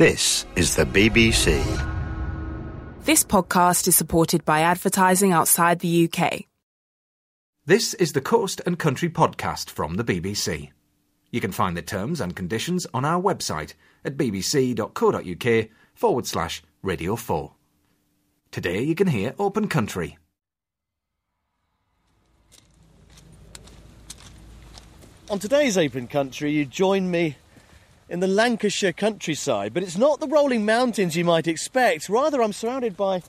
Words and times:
This 0.00 0.46
is 0.56 0.76
the 0.76 0.86
BBC. 0.86 1.62
This 3.04 3.22
podcast 3.22 3.86
is 3.86 3.94
supported 3.94 4.46
by 4.46 4.60
advertising 4.60 5.32
outside 5.32 5.80
the 5.80 6.08
UK. 6.08 6.44
This 7.66 7.92
is 7.92 8.14
the 8.14 8.22
Coast 8.22 8.62
and 8.64 8.78
Country 8.78 9.10
podcast 9.10 9.68
from 9.68 9.96
the 9.96 10.02
BBC. 10.02 10.70
You 11.30 11.42
can 11.42 11.52
find 11.52 11.76
the 11.76 11.82
terms 11.82 12.18
and 12.18 12.34
conditions 12.34 12.86
on 12.94 13.04
our 13.04 13.20
website 13.20 13.74
at 14.02 14.16
bbc.co.uk 14.16 15.68
forward 15.92 16.26
slash 16.26 16.62
radio 16.80 17.14
4. 17.14 17.52
Today 18.52 18.80
you 18.80 18.94
can 18.94 19.08
hear 19.08 19.34
Open 19.38 19.68
Country. 19.68 20.16
On 25.28 25.38
today's 25.38 25.76
Open 25.76 26.06
Country, 26.06 26.52
you 26.52 26.64
join 26.64 27.10
me 27.10 27.36
in 28.10 28.18
the 28.18 28.26
Lancashire 28.26 28.92
countryside, 28.92 29.72
but 29.72 29.84
it's 29.84 29.96
not 29.96 30.18
the 30.18 30.26
rolling 30.26 30.66
mountains 30.66 31.16
you 31.16 31.24
might 31.24 31.46
expect. 31.46 32.08
Rather, 32.08 32.42
I'm 32.42 32.52
surrounded 32.52 32.96
by 32.96 33.22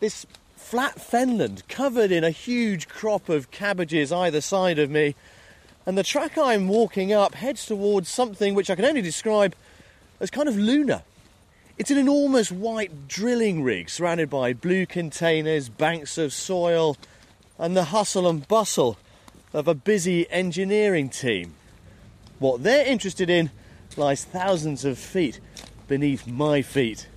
this 0.00 0.26
flat 0.56 0.98
fenland 0.98 1.62
covered 1.68 2.10
in 2.10 2.24
a 2.24 2.30
huge 2.30 2.88
crop 2.88 3.28
of 3.28 3.50
cabbages 3.50 4.10
either 4.10 4.40
side 4.40 4.78
of 4.78 4.90
me. 4.90 5.14
And 5.84 5.98
the 5.98 6.02
track 6.02 6.38
I'm 6.38 6.66
walking 6.66 7.12
up 7.12 7.34
heads 7.34 7.66
towards 7.66 8.08
something 8.08 8.54
which 8.54 8.70
I 8.70 8.74
can 8.74 8.86
only 8.86 9.02
describe 9.02 9.54
as 10.18 10.30
kind 10.30 10.48
of 10.48 10.56
lunar. 10.56 11.02
It's 11.76 11.90
an 11.90 11.98
enormous 11.98 12.50
white 12.50 13.08
drilling 13.08 13.62
rig 13.62 13.90
surrounded 13.90 14.30
by 14.30 14.54
blue 14.54 14.86
containers, 14.86 15.68
banks 15.68 16.16
of 16.16 16.32
soil, 16.32 16.96
and 17.58 17.76
the 17.76 17.84
hustle 17.84 18.26
and 18.26 18.48
bustle 18.48 18.96
of 19.52 19.68
a 19.68 19.74
busy 19.74 20.30
engineering 20.30 21.10
team. 21.10 21.54
What 22.38 22.62
they're 22.62 22.86
interested 22.86 23.28
in 23.28 23.50
lies 23.98 24.24
thousands 24.24 24.84
of 24.84 24.98
feet 24.98 25.40
beneath 25.88 26.26
my 26.26 26.62
feet. 26.62 27.08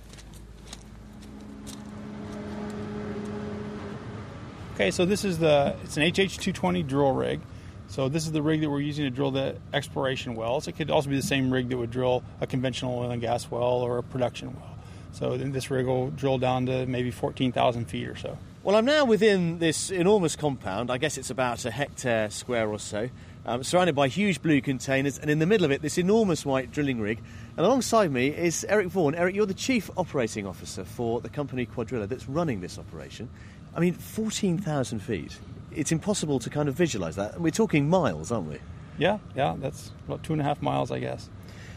Okay, 4.74 4.90
so 4.90 5.06
this 5.06 5.24
is 5.24 5.38
the 5.38 5.74
it's 5.84 5.96
an 5.96 6.02
HH220 6.02 6.86
drill 6.86 7.12
rig. 7.12 7.40
So 7.88 8.08
this 8.08 8.26
is 8.26 8.32
the 8.32 8.42
rig 8.42 8.60
that 8.60 8.68
we're 8.68 8.80
using 8.80 9.04
to 9.04 9.10
drill 9.10 9.30
the 9.30 9.56
exploration 9.72 10.34
wells. 10.34 10.68
It 10.68 10.72
could 10.72 10.90
also 10.90 11.08
be 11.08 11.16
the 11.16 11.22
same 11.22 11.50
rig 11.50 11.68
that 11.70 11.78
would 11.78 11.90
drill 11.90 12.22
a 12.40 12.46
conventional 12.46 12.98
oil 12.98 13.10
and 13.10 13.20
gas 13.20 13.50
well 13.50 13.62
or 13.62 13.98
a 13.98 14.02
production 14.02 14.54
well. 14.54 14.76
So 15.12 15.38
then 15.38 15.52
this 15.52 15.70
rig 15.70 15.86
will 15.86 16.10
drill 16.10 16.36
down 16.36 16.66
to 16.66 16.84
maybe 16.84 17.10
14,000 17.10 17.86
feet 17.86 18.06
or 18.06 18.16
so. 18.16 18.36
Well, 18.64 18.76
I'm 18.76 18.84
now 18.84 19.04
within 19.04 19.60
this 19.60 19.90
enormous 19.90 20.36
compound. 20.36 20.90
I 20.90 20.98
guess 20.98 21.16
it's 21.16 21.30
about 21.30 21.64
a 21.64 21.70
hectare 21.70 22.28
square 22.28 22.68
or 22.68 22.78
so, 22.78 23.08
um, 23.46 23.62
surrounded 23.62 23.94
by 23.94 24.08
huge 24.08 24.42
blue 24.42 24.60
containers, 24.60 25.18
and 25.18 25.30
in 25.30 25.38
the 25.38 25.46
middle 25.46 25.64
of 25.64 25.70
it, 25.70 25.80
this 25.80 25.98
enormous 25.98 26.44
white 26.44 26.72
drilling 26.72 27.00
rig. 27.00 27.22
And 27.56 27.64
alongside 27.64 28.10
me 28.10 28.28
is 28.28 28.66
Eric 28.68 28.88
Vaughan. 28.88 29.14
Eric, 29.14 29.36
you're 29.36 29.46
the 29.46 29.54
chief 29.54 29.88
operating 29.96 30.46
officer 30.46 30.84
for 30.84 31.20
the 31.20 31.28
company 31.28 31.64
Cuadrilla 31.64 32.08
that's 32.08 32.28
running 32.28 32.60
this 32.60 32.78
operation. 32.78 33.30
I 33.74 33.80
mean, 33.80 33.94
14,000 33.94 34.98
feet. 34.98 35.38
It's 35.70 35.92
impossible 35.92 36.40
to 36.40 36.50
kind 36.50 36.68
of 36.68 36.74
visualise 36.74 37.14
that. 37.14 37.40
We're 37.40 37.50
talking 37.50 37.88
miles, 37.88 38.32
aren't 38.32 38.48
we? 38.48 38.58
Yeah, 38.98 39.18
yeah, 39.36 39.54
that's 39.58 39.92
about 40.06 40.24
two 40.24 40.32
and 40.32 40.42
a 40.42 40.44
half 40.44 40.60
miles, 40.60 40.90
I 40.90 40.98
guess. 40.98 41.28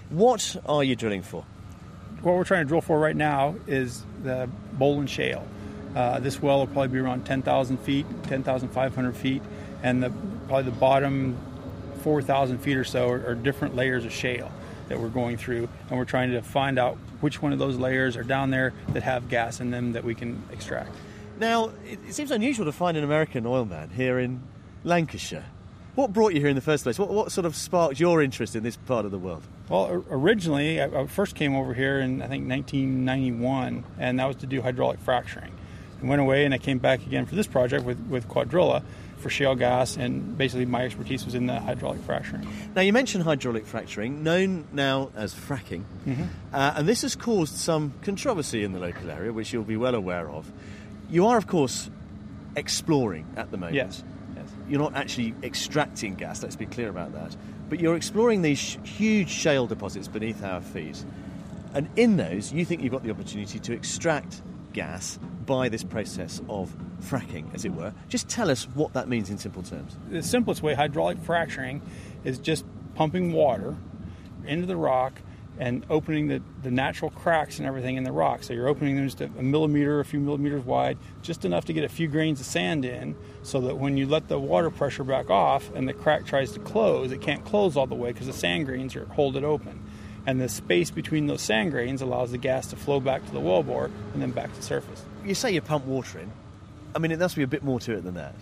What 0.09 0.55
are 0.65 0.83
you 0.83 0.95
drilling 0.95 1.21
for? 1.21 1.45
What 2.21 2.35
we're 2.35 2.45
trying 2.45 2.65
to 2.65 2.67
drill 2.67 2.81
for 2.81 2.99
right 2.99 3.15
now 3.15 3.55
is 3.67 4.03
the 4.23 4.49
Bowland 4.73 5.09
Shale. 5.09 5.45
Uh, 5.95 6.19
this 6.19 6.41
well 6.41 6.59
will 6.59 6.67
probably 6.67 6.87
be 6.87 6.99
around 6.99 7.25
10,000 7.25 7.77
feet, 7.77 8.05
10,500 8.23 9.15
feet, 9.15 9.41
and 9.83 10.01
the, 10.01 10.09
probably 10.47 10.63
the 10.63 10.77
bottom 10.77 11.37
4,000 11.99 12.59
feet 12.59 12.77
or 12.77 12.83
so 12.83 13.09
are, 13.09 13.25
are 13.27 13.35
different 13.35 13.75
layers 13.75 14.05
of 14.05 14.11
shale 14.11 14.51
that 14.87 14.99
we're 14.99 15.09
going 15.09 15.37
through, 15.37 15.69
and 15.89 15.97
we're 15.97 16.05
trying 16.05 16.31
to 16.31 16.41
find 16.41 16.77
out 16.79 16.97
which 17.21 17.41
one 17.41 17.53
of 17.53 17.59
those 17.59 17.77
layers 17.77 18.17
are 18.17 18.23
down 18.23 18.49
there 18.49 18.73
that 18.89 19.03
have 19.03 19.29
gas 19.29 19.59
in 19.59 19.71
them 19.71 19.93
that 19.93 20.03
we 20.03 20.15
can 20.15 20.41
extract. 20.51 20.91
Now, 21.39 21.71
it, 21.85 21.99
it 22.07 22.13
seems 22.13 22.31
unusual 22.31 22.65
to 22.65 22.71
find 22.71 22.97
an 22.97 23.03
American 23.03 23.45
oil 23.45 23.65
man 23.65 23.89
here 23.89 24.19
in 24.19 24.41
Lancashire. 24.83 25.45
What 25.95 26.13
brought 26.13 26.33
you 26.33 26.39
here 26.39 26.49
in 26.49 26.55
the 26.55 26.61
first 26.61 26.83
place? 26.83 26.97
What, 26.97 27.09
what 27.09 27.31
sort 27.31 27.45
of 27.45 27.55
sparked 27.55 27.99
your 27.99 28.21
interest 28.21 28.55
in 28.55 28.63
this 28.63 28.77
part 28.77 29.05
of 29.05 29.11
the 29.11 29.17
world? 29.17 29.43
Well, 29.69 30.03
originally, 30.09 30.81
I, 30.81 31.05
first 31.07 31.35
came 31.35 31.55
over 31.55 31.73
here 31.73 31.99
in 31.99 32.21
I 32.21 32.27
think 32.27 32.47
1991, 32.49 33.83
and 33.97 34.19
that 34.19 34.27
was 34.27 34.37
to 34.37 34.47
do 34.47 34.61
hydraulic 34.61 34.99
fracturing. 34.99 35.51
I 36.01 36.05
went 36.05 36.21
away, 36.21 36.45
and 36.45 36.53
I 36.53 36.57
came 36.57 36.77
back 36.77 37.05
again 37.05 37.25
for 37.25 37.35
this 37.35 37.47
project 37.47 37.83
with 37.83 37.99
with 38.07 38.27
Cuadrilla 38.27 38.83
for 39.19 39.29
shale 39.29 39.55
gas, 39.55 39.97
and 39.97 40.37
basically 40.37 40.65
my 40.65 40.83
expertise 40.83 41.25
was 41.25 41.35
in 41.35 41.45
the 41.45 41.59
hydraulic 41.59 42.01
fracturing. 42.01 42.47
Now, 42.75 42.81
you 42.81 42.93
mentioned 42.93 43.23
hydraulic 43.23 43.65
fracturing, 43.65 44.23
known 44.23 44.67
now 44.71 45.11
as 45.15 45.33
fracking, 45.33 45.83
mm-hmm. 46.05 46.23
uh, 46.53 46.73
and 46.75 46.87
this 46.87 47.01
has 47.03 47.15
caused 47.15 47.55
some 47.55 47.93
controversy 48.01 48.63
in 48.63 48.73
the 48.73 48.79
local 48.79 49.09
area, 49.09 49.33
which 49.33 49.53
you'll 49.53 49.63
be 49.63 49.77
well 49.77 49.95
aware 49.95 50.29
of. 50.29 50.51
You 51.09 51.27
are, 51.27 51.37
of 51.37 51.47
course, 51.47 51.89
exploring 52.55 53.27
at 53.35 53.51
the 53.51 53.57
moment. 53.57 53.75
Yes. 53.75 54.03
yes. 54.35 54.47
You're 54.67 54.81
not 54.81 54.95
actually 54.95 55.33
extracting 55.43 56.15
gas, 56.15 56.41
let's 56.43 56.55
be 56.55 56.65
clear 56.65 56.89
about 56.89 57.13
that. 57.13 57.35
But 57.69 57.79
you're 57.79 57.95
exploring 57.95 58.41
these 58.41 58.59
sh- 58.59 58.77
huge 58.83 59.29
shale 59.29 59.67
deposits 59.67 60.07
beneath 60.07 60.43
our 60.43 60.61
feet. 60.61 61.03
And 61.73 61.87
in 61.95 62.17
those, 62.17 62.51
you 62.51 62.65
think 62.65 62.81
you've 62.81 62.91
got 62.91 63.03
the 63.03 63.11
opportunity 63.11 63.59
to 63.59 63.73
extract 63.73 64.41
gas 64.73 65.19
by 65.45 65.69
this 65.69 65.83
process 65.83 66.41
of 66.49 66.75
fracking, 67.01 67.53
as 67.53 67.65
it 67.65 67.73
were. 67.73 67.93
Just 68.07 68.29
tell 68.29 68.49
us 68.49 68.65
what 68.73 68.93
that 68.93 69.07
means 69.07 69.29
in 69.29 69.37
simple 69.37 69.63
terms. 69.63 69.97
The 70.09 70.21
simplest 70.21 70.61
way, 70.61 70.73
hydraulic 70.73 71.19
fracturing, 71.19 71.81
is 72.23 72.39
just 72.39 72.65
pumping 72.95 73.31
water 73.31 73.75
into 74.45 74.65
the 74.65 74.75
rock 74.75 75.21
and 75.59 75.85
opening 75.89 76.29
the, 76.29 76.41
the 76.63 76.71
natural 76.71 77.11
cracks 77.11 77.59
and 77.59 77.67
everything 77.67 77.97
in 77.97 78.03
the 78.03 78.11
rock. 78.11 78.43
So 78.43 78.53
you're 78.53 78.69
opening 78.69 78.95
them 78.95 79.05
just 79.05 79.19
a, 79.19 79.27
millimeter, 79.27 79.99
a 79.99 80.05
few 80.05 80.19
millimeters 80.19 80.63
wide, 80.63 80.97
just 81.21 81.43
enough 81.43 81.65
to 81.65 81.73
get 81.73 81.83
a 81.83 81.89
few 81.89 82.07
grains 82.07 82.39
of 82.39 82.45
sand 82.45 82.85
in, 82.85 83.15
so 83.43 83.59
that 83.61 83.77
when 83.77 83.97
you 83.97 84.07
let 84.07 84.29
the 84.29 84.39
water 84.39 84.69
pressure 84.69 85.03
back 85.03 85.29
off 85.29 85.69
and 85.75 85.87
the 85.87 85.93
crack 85.93 86.25
tries 86.25 86.53
to 86.53 86.59
close, 86.59 87.11
it 87.11 87.19
can't 87.19 87.43
close 87.43 87.75
all 87.75 87.87
the 87.87 87.95
way 87.95 88.13
because 88.13 88.27
the 88.27 88.33
sand 88.33 88.67
grains 88.67 88.95
are 88.95 89.05
hold 89.07 89.35
it 89.35 89.43
open. 89.43 89.83
And 90.25 90.39
the 90.39 90.49
space 90.49 90.91
between 90.91 91.27
those 91.27 91.41
sand 91.41 91.71
grains 91.71 92.01
allows 92.01 92.31
the 92.31 92.37
gas 92.37 92.67
to 92.67 92.75
flow 92.75 92.99
back 92.99 93.25
to 93.25 93.31
the 93.31 93.39
wellbore 93.39 93.89
and 94.13 94.21
then 94.21 94.31
back 94.31 94.53
to 94.53 94.61
surface. 94.61 95.03
You 95.25 95.33
say 95.33 95.51
you 95.51 95.61
pump 95.61 95.85
water 95.85 96.19
in. 96.19 96.31
I 96.95 96.99
mean, 96.99 97.11
it 97.11 97.19
must 97.19 97.35
be 97.35 97.43
a 97.43 97.47
bit 97.47 97.63
more 97.63 97.79
to 97.81 97.93
it 97.93 98.03
than 98.03 98.15
that. 98.15 98.35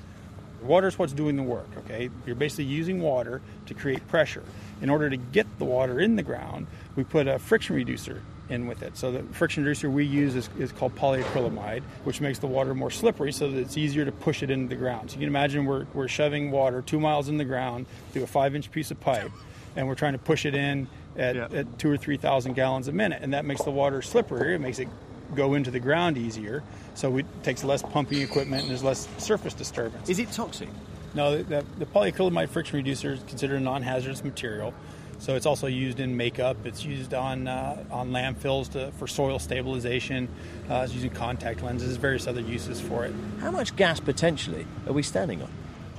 Water 0.62 0.88
is 0.88 0.98
what's 0.98 1.14
doing 1.14 1.36
the 1.36 1.44
work, 1.44 1.70
okay? 1.78 2.10
You're 2.26 2.36
basically 2.36 2.66
using 2.66 3.00
water 3.00 3.42
to 3.68 3.74
create 3.74 4.06
pressure. 4.08 4.44
In 4.82 4.90
order 4.90 5.10
to 5.10 5.18
get 5.18 5.46
the 5.60 5.66
water 5.66 6.00
in 6.00 6.16
the 6.16 6.24
ground, 6.24 6.68
we 6.96 7.04
put 7.04 7.28
a 7.28 7.38
friction 7.38 7.76
reducer 7.76 8.22
in 8.50 8.68
with 8.68 8.82
it. 8.82 8.98
So 8.98 9.12
the 9.12 9.24
friction 9.34 9.64
reducer 9.64 9.90
we 9.90 10.06
use 10.06 10.36
is, 10.36 10.50
is 10.58 10.72
called 10.72 10.96
polyacrylamide, 10.96 11.84
which 12.06 12.22
makes 12.22 12.40
the 12.40 12.48
water 12.48 12.74
more 12.74 12.90
slippery 12.90 13.32
so 13.32 13.52
that 13.52 13.60
it's 13.60 13.78
easier 13.78 14.06
to 14.06 14.12
push 14.12 14.42
it 14.42 14.50
into 14.50 14.70
the 14.70 14.76
ground. 14.76 15.12
So 15.12 15.16
you 15.16 15.22
can 15.22 15.30
imagine 15.30 15.66
we're, 15.66 15.86
we're 15.94 16.08
shoving 16.08 16.50
water 16.50 16.82
two 16.82 17.00
miles 17.00 17.30
in 17.30 17.38
the 17.38 17.46
ground 17.46 17.86
through 18.12 18.24
a 18.24 18.28
five 18.28 18.56
inch 18.56 18.72
piece 18.72 18.90
of 18.90 19.00
pipe, 19.00 19.32
and 19.76 19.88
we're 19.88 19.96
trying 19.96 20.14
to 20.14 20.20
push 20.20 20.46
it 20.46 20.56
in 20.56 20.88
at, 21.18 21.36
yeah. 21.36 21.48
at 21.52 21.80
two 21.80 21.92
or 21.92 21.98
three 21.98 22.18
thousand 22.18 22.54
gallons 22.54 22.88
a 22.88 22.92
minute, 22.92 23.22
and 23.22 23.34
that 23.34 23.46
makes 23.46 23.64
the 23.64 23.72
water 23.72 24.00
slipperier. 24.00 24.56
It 24.56 24.60
makes 24.60 24.80
it 24.80 24.88
go 25.36 25.56
into 25.56 25.72
the 25.72 25.80
ground 25.80 26.18
easier. 26.18 26.64
So 26.96 27.18
it 27.18 27.26
takes 27.44 27.64
less 27.64 27.82
pumping 27.82 28.22
equipment 28.22 28.62
and 28.62 28.72
there's 28.72 28.84
less 28.84 29.08
surface 29.18 29.54
disturbance. 29.54 30.10
Is 30.10 30.20
it 30.20 30.32
toxic? 30.32 30.70
No, 31.14 31.42
the, 31.44 31.66
the 31.78 31.86
polyacrylamide 31.86 32.50
friction 32.50 32.78
reducer 32.78 33.14
is 33.14 33.24
considered 33.24 33.58
a 33.58 33.60
non-hazardous 33.60 34.24
material. 34.24 34.74
So 35.20 35.36
it's 35.36 35.46
also 35.46 35.68
used 35.68 36.00
in 36.00 36.16
makeup. 36.16 36.58
It's 36.66 36.86
used 36.86 37.14
on 37.14 37.48
uh, 37.48 37.84
on 37.90 38.12
landfills 38.12 38.70
to, 38.74 38.92
for 38.94 39.08
soil 39.08 39.40
stabilization. 39.40 40.30
Uh, 40.70 40.84
it's 40.86 40.94
using 40.94 41.10
contact 41.10 41.64
lenses, 41.64 41.98
various 41.98 42.28
other 42.28 42.42
uses 42.42 42.80
for 42.80 43.06
it. 43.06 43.14
How 43.40 43.50
much 43.50 43.76
gas 43.76 44.00
potentially 44.00 44.68
are 44.86 44.94
we 44.94 45.02
standing 45.02 45.42
on? 45.42 45.50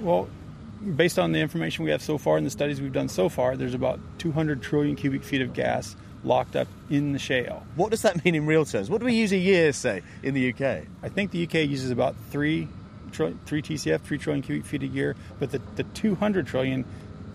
Well, 0.00 0.28
based 0.96 1.18
on 1.18 1.32
the 1.32 1.40
information 1.40 1.84
we 1.84 1.90
have 1.90 2.02
so 2.02 2.18
far 2.18 2.36
and 2.36 2.46
the 2.46 2.50
studies 2.50 2.80
we've 2.80 2.92
done 2.92 3.08
so 3.08 3.28
far, 3.28 3.56
there's 3.56 3.74
about 3.74 4.00
200 4.18 4.62
trillion 4.62 4.96
cubic 4.96 5.22
feet 5.22 5.40
of 5.42 5.52
gas 5.52 5.96
locked 6.24 6.56
up 6.56 6.68
in 6.90 7.12
the 7.12 7.18
shale. 7.18 7.64
What 7.76 7.90
does 7.90 8.02
that 8.02 8.24
mean 8.24 8.34
in 8.34 8.46
real 8.46 8.64
terms? 8.64 8.90
What 8.90 9.00
do 9.00 9.06
we 9.06 9.14
use 9.14 9.32
a 9.32 9.36
year, 9.36 9.72
say, 9.72 10.02
in 10.22 10.34
the 10.34 10.52
UK? 10.52 10.86
I 11.02 11.08
think 11.08 11.30
the 11.30 11.44
UK 11.44 11.69
uses 11.69 11.90
about 11.90 12.16
three, 12.30 12.69
three 13.12 13.62
TCF, 13.62 14.00
three 14.00 14.19
trillion 14.19 14.42
cubic 14.42 14.66
feet 14.66 14.82
a 14.82 14.86
year, 14.86 15.16
but 15.38 15.50
the, 15.50 15.60
the 15.76 15.84
200 15.84 16.46
trillion 16.46 16.84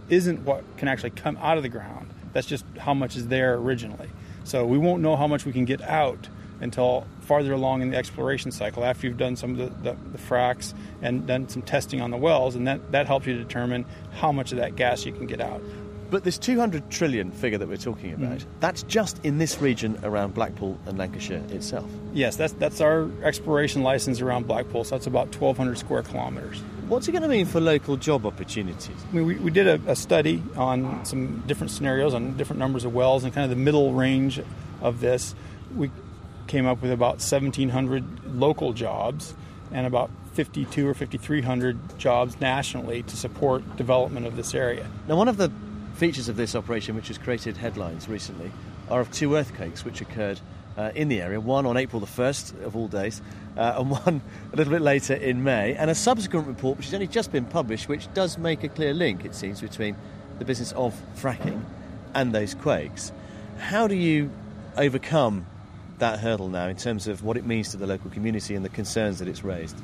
isn't 0.10 0.42
what 0.42 0.64
can 0.78 0.88
actually 0.88 1.12
come 1.12 1.38
out 1.38 1.58
of 1.58 1.64
the 1.64 1.70
ground. 1.70 2.10
That's 2.34 2.48
just 2.48 2.66
how 2.78 2.94
much 2.94 3.16
is 3.16 3.28
there 3.28 3.56
originally. 3.56 4.10
So 4.44 4.66
we 4.66 4.78
won't 4.78 5.02
know 5.02 5.16
how 5.16 5.28
much 5.28 5.46
we 5.46 5.54
can 5.54 5.66
get 5.66 5.82
out 5.82 6.28
until 6.64 7.06
farther 7.22 7.54
along 7.54 7.82
in 7.82 7.92
the 7.92 7.98
exploration 7.98 8.52
cycle 8.52 8.84
after 8.84 9.08
you've 9.08 9.18
done 9.18 9.36
some 9.36 9.52
of 9.52 9.58
the, 9.58 9.92
the, 9.92 9.98
the, 10.12 10.18
fracks 10.18 10.74
and 11.02 11.28
done 11.28 11.48
some 11.48 11.62
testing 11.62 12.02
on 12.02 12.10
the 12.12 12.18
wells 12.18 12.56
and 12.56 12.68
that, 12.68 12.92
that 12.92 13.06
helps 13.06 13.28
you 13.28 13.38
determine 13.38 13.86
how 14.14 14.32
much 14.32 14.52
of 14.52 14.58
that 14.58 14.76
gas 14.76 15.06
you 15.06 15.12
can 15.12 15.26
get 15.26 15.42
out 15.42 15.62
but 16.14 16.24
this 16.24 16.38
200 16.38 16.92
trillion 16.92 17.32
figure 17.32 17.58
that 17.58 17.68
we're 17.68 17.76
talking 17.76 18.14
about, 18.14 18.38
mm. 18.38 18.46
that's 18.60 18.84
just 18.84 19.20
in 19.26 19.40
this 19.40 19.60
region 19.60 20.00
around 20.04 20.36
Blackpool 20.36 20.78
and 20.86 20.96
Lancashire 20.96 21.42
itself. 21.50 21.90
Yes, 22.14 22.36
that's 22.36 22.54
that's 22.54 22.82
our 22.82 23.10
exploration 23.24 23.82
license 23.82 24.22
around 24.22 24.46
Blackpool, 24.46 24.84
so 24.84 24.94
that's 24.94 25.08
about 25.08 25.36
1,200 25.36 25.76
square 25.76 26.04
kilometres. 26.04 26.62
What's 26.88 27.08
it 27.08 27.14
going 27.14 27.24
to 27.24 27.28
mean 27.28 27.48
for 27.48 27.60
local 27.60 27.98
job 27.98 28.28
opportunities? 28.28 28.96
I 29.10 29.16
mean, 29.16 29.26
we, 29.26 29.36
we 29.38 29.50
did 29.50 29.68
a, 29.68 29.82
a, 29.92 29.96
study 29.96 30.44
on 30.56 31.04
some 31.04 31.42
different 31.48 31.72
scenarios 31.72 32.14
on 32.14 32.38
different 32.38 32.60
numbers 32.60 32.86
of 32.86 32.94
wells 32.94 33.24
and 33.24 33.34
kind 33.34 33.46
of 33.46 33.50
the 33.50 33.64
middle 33.64 33.94
range 33.94 34.40
of 34.84 35.00
this, 35.00 35.34
we 35.76 35.90
came 36.48 36.66
up 36.66 36.82
with 36.82 36.92
about 36.92 37.16
1,700 37.16 38.36
local 38.36 38.74
jobs 38.74 39.34
and 39.72 39.88
about 39.88 40.10
52 40.34 40.88
or 40.88 40.94
5,300 40.94 42.00
jobs 42.00 42.40
nationally 42.40 43.04
to 43.04 43.16
support 43.16 43.76
development 43.78 44.26
of 44.26 44.36
this 44.36 44.54
area. 44.54 44.88
Now, 45.08 45.16
one 45.16 45.28
of 45.28 45.38
the 45.38 45.52
features 45.96 46.28
of 46.28 46.36
this 46.36 46.56
operation, 46.56 46.96
which 46.96 47.08
has 47.08 47.18
created 47.18 47.58
headlines 47.58 48.08
recently, 48.08 48.52
are 48.90 49.00
of 49.00 49.12
two 49.12 49.36
earthquakes 49.36 49.86
which 49.86 50.02
occurred 50.02 50.40
uh, 50.78 50.92
in 50.96 51.08
the 51.08 51.22
area. 51.22 51.40
One 51.40 51.66
on 51.66 51.78
April 51.78 52.00
the 52.00 52.08
1st 52.08 52.64
of 52.64 52.76
all 52.76 52.88
days, 52.88 53.22
uh, 53.58 53.76
and 53.78 53.92
one 53.92 54.22
a 54.52 54.56
little 54.56 54.74
bit 54.74 54.82
later 54.82 55.14
in 55.14 55.44
May. 55.44 55.76
And 55.76 55.90
a 55.90 55.96
subsequent 55.96 56.48
report, 56.48 56.78
which 56.78 56.88
has 56.88 56.94
only 56.94 57.08
just 57.08 57.32
been 57.32 57.46
published, 57.46 57.88
which 57.88 58.12
does 58.14 58.38
make 58.38 58.64
a 58.64 58.70
clear 58.70 58.94
link, 58.94 59.26
it 59.26 59.36
seems, 59.36 59.62
between 59.62 59.96
the 60.40 60.46
business 60.46 60.72
of 60.74 61.00
fracking 61.16 61.62
and 62.16 62.34
those 62.34 62.56
quakes. 62.56 63.12
How 63.60 63.88
do 63.88 63.96
you 63.96 64.32
overcome 64.78 65.46
that 66.04 66.20
hurdle 66.20 66.50
now 66.50 66.68
in 66.68 66.76
terms 66.76 67.08
of 67.08 67.24
what 67.24 67.38
it 67.38 67.46
means 67.46 67.72
to 67.72 67.78
the 67.78 67.88
local 67.88 68.12
community 68.12 68.56
and 68.56 68.66
the 68.66 68.70
concerns 68.70 69.20
that 69.20 69.28
it's 69.30 69.44
raised? 69.44 69.78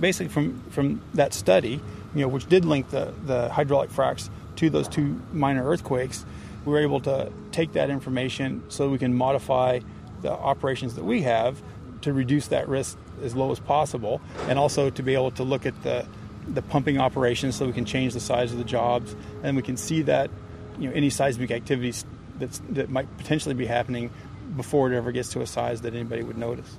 Basically, 0.00 0.28
from, 0.28 0.62
from 0.70 1.00
that 1.14 1.32
study, 1.32 1.80
you 2.14 2.20
know, 2.20 2.28
which 2.28 2.46
did 2.46 2.66
link 2.66 2.90
the, 2.90 3.14
the 3.24 3.48
hydraulic 3.48 3.90
fracks 3.90 4.28
to 4.56 4.68
those 4.68 4.86
two 4.86 5.18
minor 5.32 5.66
earthquakes, 5.66 6.26
we 6.66 6.72
were 6.72 6.80
able 6.80 7.00
to 7.00 7.32
take 7.52 7.72
that 7.72 7.88
information 7.88 8.62
so 8.68 8.90
we 8.90 8.98
can 8.98 9.14
modify 9.14 9.80
the 10.20 10.30
operations 10.30 10.94
that 10.96 11.04
we 11.04 11.22
have 11.22 11.60
to 12.02 12.12
reduce 12.12 12.48
that 12.48 12.68
risk 12.68 12.98
as 13.22 13.34
low 13.34 13.50
as 13.50 13.58
possible, 13.58 14.20
and 14.48 14.58
also 14.58 14.90
to 14.90 15.02
be 15.02 15.14
able 15.14 15.30
to 15.30 15.42
look 15.42 15.66
at 15.66 15.82
the 15.82 16.06
the 16.48 16.62
pumping 16.62 16.98
operations 16.98 17.54
so 17.54 17.64
we 17.64 17.72
can 17.72 17.84
change 17.84 18.14
the 18.14 18.20
size 18.20 18.50
of 18.50 18.58
the 18.58 18.64
jobs, 18.64 19.14
and 19.44 19.56
we 19.56 19.62
can 19.62 19.76
see 19.76 20.02
that 20.02 20.28
you 20.78 20.88
know 20.88 20.94
any 20.94 21.08
seismic 21.08 21.50
activities 21.50 22.04
that's, 22.38 22.60
that 22.70 22.90
might 22.90 23.08
potentially 23.16 23.54
be 23.54 23.66
happening 23.66 24.10
before 24.56 24.92
it 24.92 24.96
ever 24.96 25.12
gets 25.12 25.30
to 25.30 25.40
a 25.40 25.46
size 25.46 25.80
that 25.82 25.94
anybody 25.94 26.22
would 26.22 26.38
notice. 26.38 26.76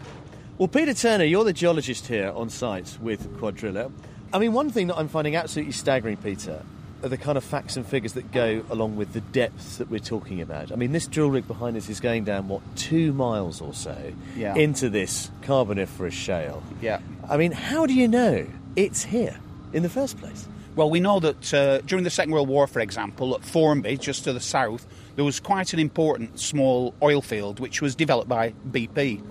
Well, 0.58 0.68
Peter 0.68 0.94
Turner, 0.94 1.24
you're 1.24 1.44
the 1.44 1.54
geologist 1.54 2.08
here 2.08 2.31
on 2.36 2.50
site 2.50 2.98
with 3.02 3.38
Cuadrilla. 3.40 3.92
I 4.31 4.40
mean, 4.40 4.54
one 4.54 4.70
thing 4.70 4.88
that 4.88 4.98
I'm 4.98 5.08
finding 5.08 5.36
absolutely 5.36 5.74
staggering, 5.74 6.18
Peter, 6.18 6.64
are 7.04 7.10
the 7.10 7.18
kind 7.18 7.38
of 7.38 7.44
facts 7.44 7.75
and 7.75 7.86
figures 7.86 8.14
that 8.14 8.31
go 8.31 8.64
along 8.70 8.96
with 8.96 9.14
the 9.14 9.20
depths 9.22 9.78
that 9.78 9.90
we're 9.90 10.00
talking 10.00 10.42
about. 10.42 10.72
I 10.72 10.75
mean, 10.75 10.92
this 10.92 11.06
drill 11.08 11.30
rig 11.30 11.48
behind 11.48 11.75
us 11.75 11.90
is 11.90 12.00
going 12.00 12.24
down, 12.24 12.48
what, 12.48 12.62
two 12.78 13.12
miles 13.14 13.60
or 13.62 13.74
so 13.74 13.96
Yeah. 14.38 14.56
into 14.56 14.90
this 14.90 15.30
carboniferous 15.42 16.14
shale. 16.14 16.64
Yeah. 16.81 17.00
I 17.30 17.38
mean, 17.38 17.52
how 17.52 17.86
do 17.86 17.94
you 17.94 18.08
know 18.08 18.46
it's 18.75 19.04
here 19.04 19.38
in 19.74 19.84
the 19.84 19.90
first 19.90 20.18
place? 20.20 20.48
Well, 20.75 20.90
we 20.90 21.00
know 21.00 21.20
that 21.20 21.54
uh, 21.54 21.81
during 21.81 22.04
the 22.04 22.10
Second 22.10 22.31
World 22.34 22.48
War, 22.48 22.66
for 22.68 22.80
example, 22.80 23.36
at 23.36 23.44
Formby, 23.44 23.98
just 23.98 24.24
to 24.24 24.34
the 24.34 24.40
south, 24.40 24.88
there 25.15 25.25
was 25.25 25.39
quite 25.39 25.74
an 25.74 25.80
important 25.80 26.39
small 26.39 26.94
oil 27.01 27.21
field 27.21 27.60
which 27.60 27.81
was 27.81 27.95
developed 27.95 28.30
by 28.30 28.54
BP. 28.71 29.21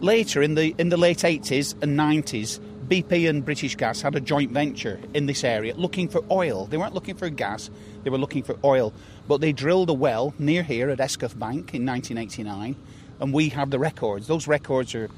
Later, 0.00 0.42
in 0.42 0.54
the 0.54 0.74
in 0.78 0.90
the 0.90 0.96
late 0.96 1.18
80s 1.18 1.74
and 1.82 1.98
90s, 1.98 2.60
BP 2.88 3.28
and 3.28 3.44
British 3.44 3.74
Gas 3.74 4.00
had 4.00 4.14
a 4.14 4.20
joint 4.20 4.52
venture 4.52 5.00
in 5.12 5.26
this 5.26 5.44
area 5.44 5.74
looking 5.74 6.08
for 6.08 6.24
oil. 6.30 6.66
They 6.66 6.76
weren't 6.76 6.94
looking 6.94 7.16
for 7.16 7.28
gas, 7.28 7.68
they 8.04 8.10
were 8.10 8.18
looking 8.18 8.42
for 8.42 8.56
oil. 8.64 8.92
But 9.26 9.40
they 9.40 9.52
drilled 9.52 9.90
a 9.90 9.94
well 9.94 10.34
near 10.38 10.62
here 10.62 10.88
at 10.88 10.98
Hesketh 10.98 11.38
Bank 11.38 11.74
in 11.74 11.84
1989, 11.84 12.76
and 13.20 13.32
we 13.34 13.50
have 13.50 13.70
the 13.70 13.78
records. 13.78 14.26
Those 14.26 14.46
records 14.46 14.94
are 14.94 15.10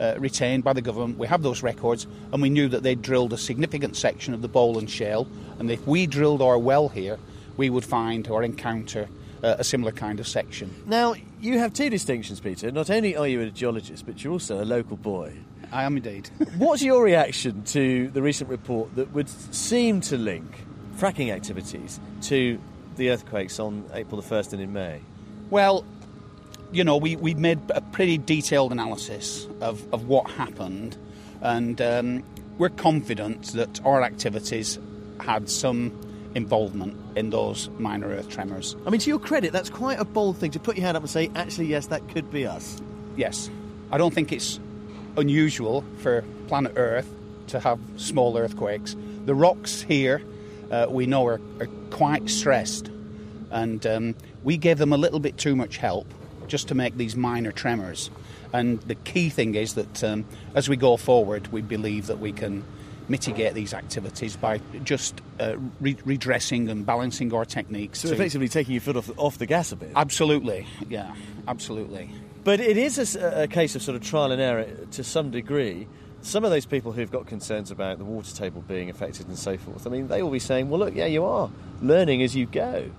uh, 0.00 0.14
retained 0.18 0.64
by 0.64 0.72
the 0.72 0.80
government. 0.80 1.18
We 1.18 1.28
have 1.28 1.42
those 1.42 1.62
records, 1.62 2.06
and 2.32 2.42
we 2.42 2.50
knew 2.50 2.68
that 2.68 2.82
they 2.82 2.94
drilled 2.94 3.32
a 3.32 3.38
significant 3.38 3.96
section 3.96 4.34
of 4.34 4.42
the 4.42 4.48
Bowland 4.48 4.90
Shale. 4.90 5.28
And 5.58 5.70
if 5.70 5.86
we 5.86 6.06
drilled 6.06 6.42
our 6.42 6.58
well 6.58 6.88
here, 6.88 7.18
we 7.56 7.70
would 7.70 7.84
find 7.84 8.26
or 8.26 8.42
encounter 8.42 9.08
uh, 9.42 9.56
a 9.58 9.64
similar 9.64 9.92
kind 9.92 10.20
of 10.20 10.28
section. 10.28 10.74
Now, 10.86 11.14
you 11.40 11.58
have 11.58 11.72
two 11.72 11.90
distinctions, 11.90 12.40
Peter. 12.40 12.70
Not 12.70 12.90
only 12.90 13.16
are 13.16 13.26
you 13.26 13.40
a 13.40 13.50
geologist, 13.50 14.06
but 14.06 14.22
you're 14.22 14.32
also 14.32 14.62
a 14.62 14.64
local 14.64 14.96
boy. 14.96 15.34
I 15.72 15.84
am 15.84 15.96
indeed. 15.96 16.28
What's 16.56 16.82
your 16.82 17.02
reaction 17.02 17.64
to 17.64 18.08
the 18.08 18.22
recent 18.22 18.50
report 18.50 18.94
that 18.96 19.12
would 19.12 19.28
seem 19.28 20.00
to 20.02 20.18
link 20.18 20.46
fracking 20.96 21.32
activities 21.32 21.98
to 22.22 22.60
the 22.96 23.10
earthquakes 23.10 23.58
on 23.58 23.84
April 23.94 24.20
the 24.20 24.28
1st 24.28 24.52
and 24.52 24.62
in 24.62 24.72
May? 24.72 25.00
Well, 25.50 25.84
you 26.72 26.84
know, 26.84 26.96
we, 26.96 27.16
we 27.16 27.34
made 27.34 27.58
a 27.70 27.80
pretty 27.80 28.18
detailed 28.18 28.72
analysis 28.72 29.46
of, 29.60 29.82
of 29.92 30.08
what 30.08 30.30
happened, 30.30 30.96
and 31.40 31.80
um, 31.80 32.22
we're 32.58 32.70
confident 32.70 33.52
that 33.52 33.84
our 33.84 34.02
activities 34.02 34.78
had 35.20 35.50
some 35.50 35.90
involvement 36.34 36.96
in 37.16 37.30
those 37.30 37.68
minor 37.78 38.08
earth 38.08 38.28
tremors. 38.28 38.76
I 38.86 38.90
mean, 38.90 39.00
to 39.00 39.10
your 39.10 39.18
credit, 39.18 39.52
that's 39.52 39.70
quite 39.70 40.00
a 40.00 40.04
bold 40.04 40.38
thing 40.38 40.50
to 40.52 40.60
put 40.60 40.76
your 40.76 40.84
hand 40.84 40.96
up 40.96 41.02
and 41.02 41.10
say, 41.10 41.30
actually, 41.34 41.66
yes, 41.66 41.86
that 41.88 42.08
could 42.08 42.30
be 42.30 42.46
us. 42.46 42.80
Yes, 43.16 43.50
I 43.90 43.98
don't 43.98 44.14
think 44.14 44.32
it's 44.32 44.58
unusual 45.16 45.84
for 45.98 46.24
planet 46.48 46.72
Earth 46.76 47.12
to 47.48 47.60
have 47.60 47.78
small 47.96 48.36
earthquakes. 48.36 48.96
The 49.26 49.34
rocks 49.34 49.82
here, 49.82 50.22
uh, 50.70 50.86
we 50.88 51.06
know, 51.06 51.26
are, 51.26 51.40
are 51.60 51.68
quite 51.90 52.30
stressed, 52.30 52.90
and 53.50 53.86
um, 53.86 54.14
we 54.42 54.56
gave 54.56 54.78
them 54.78 54.92
a 54.92 54.96
little 54.96 55.20
bit 55.20 55.36
too 55.36 55.54
much 55.54 55.76
help 55.76 56.06
just 56.46 56.68
to 56.68 56.74
make 56.74 56.96
these 56.96 57.14
minor 57.14 57.52
tremors. 57.52 58.10
And 58.52 58.80
the 58.82 58.94
key 58.94 59.28
thing 59.28 59.54
is 59.54 59.74
that 59.74 60.04
um, 60.04 60.24
as 60.54 60.68
we 60.68 60.76
go 60.76 60.96
forward, 60.96 61.48
we 61.48 61.62
believe 61.62 62.06
that 62.06 62.18
we 62.18 62.32
can 62.32 62.64
mitigate 63.08 63.54
these 63.54 63.74
activities 63.74 64.36
by 64.36 64.60
just 64.84 65.20
uh, 65.40 65.56
re- 65.80 65.96
redressing 66.04 66.68
and 66.68 66.86
balancing 66.86 67.32
our 67.34 67.44
techniques. 67.44 68.00
So 68.00 68.08
effectively 68.08 68.48
taking 68.48 68.74
your 68.74 68.80
foot 68.80 68.96
off, 68.96 69.10
off 69.18 69.38
the 69.38 69.46
gas 69.46 69.72
a 69.72 69.76
bit. 69.76 69.92
absolutely, 69.96 70.66
yeah, 70.88 71.14
absolutely. 71.48 72.10
But 72.44 72.60
it 72.60 72.76
is 72.76 73.16
a 73.16 73.46
case 73.46 73.76
of 73.76 73.82
sort 73.82 73.96
of 73.96 74.02
trial 74.02 74.32
and 74.32 74.40
error 74.40 74.66
to 74.92 75.04
some 75.04 75.30
degree. 75.30 75.86
Some 76.22 76.44
of 76.44 76.50
those 76.50 76.66
people 76.66 76.92
who've 76.92 77.10
got 77.10 77.26
concerns 77.26 77.70
about 77.70 77.98
the 77.98 78.04
water 78.04 78.34
table 78.34 78.62
being 78.62 78.90
affected 78.90 79.28
and 79.28 79.38
so 79.38 79.56
forth, 79.56 79.86
I 79.86 79.90
mean, 79.90 80.08
they 80.08 80.22
will 80.22 80.30
be 80.30 80.38
saying, 80.38 80.68
well, 80.68 80.80
look, 80.80 80.94
yeah, 80.94 81.06
you 81.06 81.24
are 81.24 81.50
learning 81.80 82.22
as 82.22 82.34
you 82.34 82.46
go. 82.46 82.90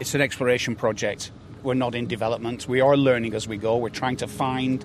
It's 0.00 0.14
an 0.14 0.20
exploration 0.20 0.74
project. 0.74 1.30
We're 1.62 1.74
not 1.74 1.94
in 1.94 2.06
development. 2.08 2.66
We 2.68 2.80
are 2.80 2.96
learning 2.96 3.34
as 3.34 3.46
we 3.46 3.56
go. 3.56 3.76
We're 3.76 3.88
trying 3.88 4.16
to 4.16 4.26
find 4.26 4.84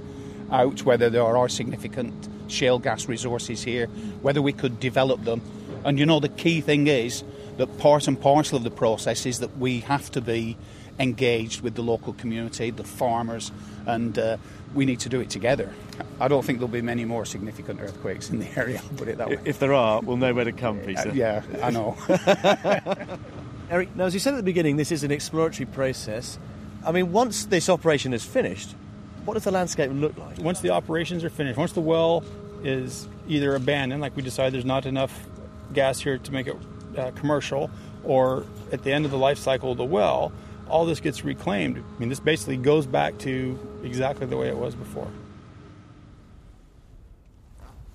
out 0.51 0.83
whether 0.83 1.09
there 1.09 1.23
are 1.23 1.49
significant 1.49 2.29
shale 2.47 2.79
gas 2.79 3.07
resources 3.07 3.63
here, 3.63 3.87
whether 4.21 4.41
we 4.41 4.53
could 4.53 4.79
develop 4.79 5.23
them. 5.23 5.41
And 5.83 5.99
you 5.99 6.05
know, 6.05 6.19
the 6.19 6.29
key 6.29 6.61
thing 6.61 6.87
is 6.87 7.23
that 7.57 7.77
part 7.77 8.07
and 8.07 8.19
parcel 8.19 8.57
of 8.57 8.63
the 8.63 8.71
process 8.71 9.25
is 9.25 9.39
that 9.39 9.57
we 9.57 9.79
have 9.81 10.11
to 10.11 10.21
be 10.21 10.57
engaged 10.99 11.61
with 11.61 11.75
the 11.75 11.81
local 11.81 12.13
community, 12.13 12.71
the 12.71 12.83
farmers, 12.83 13.51
and 13.85 14.17
uh, 14.17 14.37
we 14.73 14.85
need 14.85 14.99
to 15.01 15.09
do 15.09 15.19
it 15.19 15.29
together. 15.29 15.71
I 16.19 16.27
don't 16.27 16.43
think 16.43 16.59
there'll 16.59 16.67
be 16.67 16.81
many 16.81 17.05
more 17.05 17.25
significant 17.25 17.79
earthquakes 17.81 18.29
in 18.29 18.39
the 18.39 18.47
area, 18.59 18.81
I'll 18.83 18.97
put 18.97 19.07
it 19.07 19.17
that 19.17 19.29
way. 19.29 19.39
If 19.45 19.59
there 19.59 19.73
are, 19.73 20.01
we'll 20.01 20.17
know 20.17 20.33
where 20.33 20.45
to 20.45 20.51
come, 20.51 20.79
Peter. 20.79 21.09
Uh, 21.09 21.13
yeah, 21.13 21.43
I 21.61 21.69
know. 21.69 21.97
Eric, 23.69 23.95
now, 23.95 24.05
as 24.05 24.13
you 24.13 24.19
said 24.19 24.33
at 24.33 24.37
the 24.37 24.43
beginning, 24.43 24.77
this 24.77 24.91
is 24.91 25.03
an 25.03 25.11
exploratory 25.11 25.65
process. 25.65 26.39
I 26.85 26.91
mean, 26.91 27.11
once 27.11 27.45
this 27.45 27.69
operation 27.69 28.13
is 28.13 28.23
finished, 28.23 28.75
what 29.27 29.33
does 29.33 29.43
the 29.43 29.51
landscape 29.51 29.91
look 29.93 30.17
like? 30.17 30.37
Once 30.37 30.61
the 30.61 30.69
operations 30.69 31.21
are 31.25 31.29
finished, 31.29 31.57
once 31.57 31.73
the 31.73 31.81
well 31.81 32.23
is 32.63 33.09
either 33.27 33.55
abandoned, 33.55 34.01
like 34.01 34.15
we 34.15 34.21
decide 34.21 34.53
there's 34.53 34.63
not 34.63 34.85
enough 34.85 35.27
gas 35.73 35.99
here 35.99 36.17
to 36.17 36.31
make 36.31 36.47
it 36.47 36.55
uh, 36.97 37.11
commercial, 37.11 37.69
or 38.05 38.45
at 38.71 38.83
the 38.83 38.91
end 38.93 39.03
of 39.03 39.11
the 39.11 39.17
life 39.17 39.37
cycle 39.37 39.73
of 39.73 39.77
the 39.77 39.83
well, 39.83 40.31
all 40.69 40.85
this 40.85 41.01
gets 41.01 41.25
reclaimed. 41.25 41.77
I 41.77 41.99
mean, 41.99 42.07
this 42.07 42.21
basically 42.21 42.55
goes 42.55 42.85
back 42.85 43.17
to 43.19 43.59
exactly 43.83 44.25
the 44.27 44.37
way 44.37 44.47
it 44.47 44.55
was 44.55 44.75
before. 44.75 45.09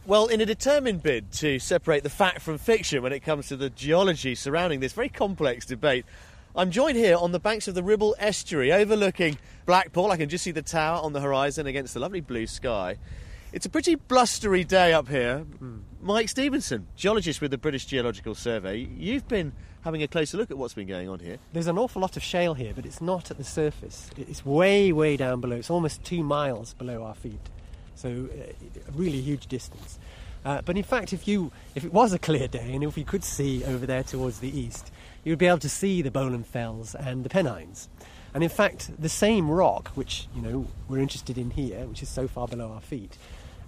Well, 0.04 0.26
in 0.26 0.42
a 0.42 0.46
determined 0.46 1.02
bid 1.02 1.32
to 1.32 1.58
separate 1.58 2.02
the 2.02 2.10
fact 2.10 2.42
from 2.42 2.58
fiction 2.58 3.02
when 3.02 3.12
it 3.14 3.20
comes 3.20 3.48
to 3.48 3.56
the 3.56 3.70
geology 3.70 4.34
surrounding 4.34 4.80
this 4.80 4.92
very 4.92 5.08
complex 5.08 5.64
debate, 5.64 6.04
I'm 6.54 6.70
joined 6.70 6.98
here 6.98 7.16
on 7.16 7.32
the 7.32 7.40
banks 7.40 7.66
of 7.66 7.74
the 7.74 7.82
Ribble 7.82 8.14
Estuary, 8.18 8.72
overlooking 8.72 9.38
Blackpool. 9.64 10.10
I 10.10 10.18
can 10.18 10.28
just 10.28 10.44
see 10.44 10.50
the 10.50 10.60
tower 10.60 11.00
on 11.02 11.14
the 11.14 11.20
horizon 11.20 11.66
against 11.66 11.94
the 11.94 12.00
lovely 12.00 12.20
blue 12.20 12.46
sky. 12.46 12.98
It's 13.54 13.64
a 13.64 13.70
pretty 13.70 13.94
blustery 13.94 14.62
day 14.62 14.92
up 14.92 15.08
here. 15.08 15.46
Mike 16.02 16.28
Stephenson, 16.28 16.88
geologist 16.94 17.40
with 17.40 17.52
the 17.52 17.58
British 17.58 17.86
Geological 17.86 18.34
Survey, 18.34 18.86
you've 18.98 19.26
been 19.28 19.54
having 19.82 20.02
a 20.02 20.08
closer 20.08 20.36
look 20.36 20.50
at 20.50 20.58
what's 20.58 20.74
been 20.74 20.86
going 20.86 21.08
on 21.08 21.20
here. 21.20 21.38
There's 21.54 21.68
an 21.68 21.78
awful 21.78 22.02
lot 22.02 22.18
of 22.18 22.22
shale 22.22 22.52
here, 22.52 22.74
but 22.74 22.84
it's 22.84 23.00
not 23.00 23.30
at 23.30 23.38
the 23.38 23.44
surface. 23.44 24.10
It's 24.18 24.44
way, 24.44 24.92
way 24.92 25.16
down 25.16 25.40
below. 25.40 25.56
It's 25.56 25.70
almost 25.70 26.04
two 26.04 26.22
miles 26.22 26.74
below 26.74 27.02
our 27.02 27.14
feet, 27.14 27.48
so 27.94 28.28
uh, 28.30 28.88
a 28.88 28.92
really 28.92 29.22
huge 29.22 29.46
distance. 29.46 29.98
Uh, 30.44 30.60
but 30.62 30.76
in 30.76 30.82
fact, 30.82 31.12
if 31.12 31.28
you 31.28 31.52
if 31.74 31.84
it 31.84 31.92
was 31.92 32.12
a 32.12 32.18
clear 32.18 32.48
day 32.48 32.74
and 32.74 32.82
if 32.82 32.98
you 32.98 33.04
could 33.04 33.24
see 33.24 33.64
over 33.64 33.86
there 33.86 34.02
towards 34.02 34.40
the 34.40 34.58
east, 34.58 34.92
you'd 35.24 35.38
be 35.38 35.46
able 35.46 35.58
to 35.58 35.68
see 35.68 36.02
the 36.02 36.10
Bowland 36.10 36.46
Fells 36.46 36.94
and 36.94 37.24
the 37.24 37.28
Pennines. 37.28 37.88
And 38.34 38.42
in 38.42 38.48
fact, 38.50 38.90
the 39.00 39.08
same 39.10 39.50
rock, 39.50 39.88
which 39.94 40.26
you 40.34 40.40
know 40.42 40.66
we're 40.88 40.98
interested 40.98 41.36
in 41.38 41.50
here, 41.50 41.84
which 41.86 42.02
is 42.02 42.08
so 42.08 42.26
far 42.28 42.48
below 42.48 42.72
our 42.72 42.80
feet, 42.80 43.18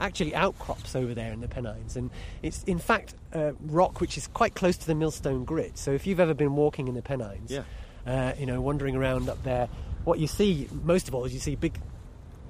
actually 0.00 0.34
outcrops 0.34 0.96
over 0.96 1.14
there 1.14 1.32
in 1.32 1.40
the 1.40 1.48
Pennines. 1.48 1.96
And 1.96 2.10
it's 2.42 2.62
in 2.64 2.78
fact 2.78 3.14
a 3.32 3.54
rock 3.66 4.00
which 4.00 4.16
is 4.16 4.26
quite 4.28 4.54
close 4.54 4.76
to 4.78 4.86
the 4.86 4.94
Millstone 4.94 5.44
Grit. 5.44 5.76
So 5.78 5.90
if 5.92 6.06
you've 6.06 6.20
ever 6.20 6.34
been 6.34 6.56
walking 6.56 6.88
in 6.88 6.94
the 6.94 7.02
Pennines, 7.02 7.50
Yeah. 7.50 7.62
uh, 8.06 8.32
you 8.38 8.46
know, 8.46 8.60
wandering 8.60 8.96
around 8.96 9.28
up 9.28 9.42
there, 9.44 9.68
what 10.04 10.18
you 10.18 10.26
see 10.26 10.68
most 10.82 11.08
of 11.08 11.14
all 11.14 11.24
is 11.24 11.32
you 11.34 11.40
see 11.40 11.56
big 11.56 11.78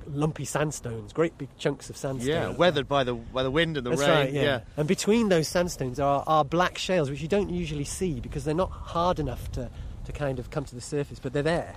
lumpy 0.09 0.45
sandstones, 0.45 1.13
great 1.13 1.37
big 1.39 1.49
chunks 1.59 1.91
of 1.91 1.97
sandstone. 1.97 2.29
Yeah, 2.29 2.49
weathered 2.51 2.89
by 2.89 3.05
the 3.05 3.15
by 3.15 3.43
the 3.43 3.51
wind 3.51 3.77
and 3.77 3.87
the 3.87 3.91
That's 3.91 4.03
rain. 4.03 4.11
right, 4.11 4.33
yeah. 4.33 4.61
And 4.77 4.89
between 4.89 5.29
those 5.29 5.49
sandstones 5.49 6.01
are, 6.01 6.25
are 6.27 6.45
black 6.45 6.79
shales, 6.79 7.11
which 7.11 7.21
you 7.21 7.29
don't 7.29 7.51
usually 7.51 7.85
see 7.85 8.21
because 8.21 8.45
they're 8.45 8.55
not 8.55 8.71
hard 8.71 9.19
enough 9.19 9.51
to, 9.53 9.71
to 10.05 10.13
kind 10.13 10.39
of 10.39 10.51
come 10.51 10.65
to 10.65 10.75
the 10.75 10.81
surface, 10.81 11.19
but 11.19 11.33
they're 11.33 11.43
there. 11.43 11.75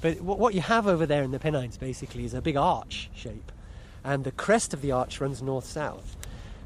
But 0.00 0.20
what, 0.20 0.38
what 0.38 0.54
you 0.54 0.60
have 0.60 0.86
over 0.86 1.06
there 1.06 1.22
in 1.22 1.30
the 1.30 1.38
Pennines 1.38 1.76
basically 1.76 2.24
is 2.24 2.34
a 2.34 2.40
big 2.40 2.56
arch 2.56 3.10
shape, 3.14 3.52
and 4.04 4.24
the 4.24 4.32
crest 4.32 4.72
of 4.72 4.82
the 4.82 4.92
arch 4.92 5.20
runs 5.20 5.42
north 5.42 5.66
south. 5.66 6.16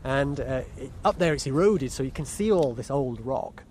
And 0.05 0.39
uh, 0.39 0.63
it, 0.77 0.93
up 1.05 1.19
there 1.19 1.33
it's 1.35 1.47
eroded, 1.47 1.91
so 1.91 2.03
you 2.03 2.11
can 2.11 2.27
see 2.27 2.53
all 2.53 2.75
this 2.75 2.91
old 2.91 3.21
rock. 3.25 3.65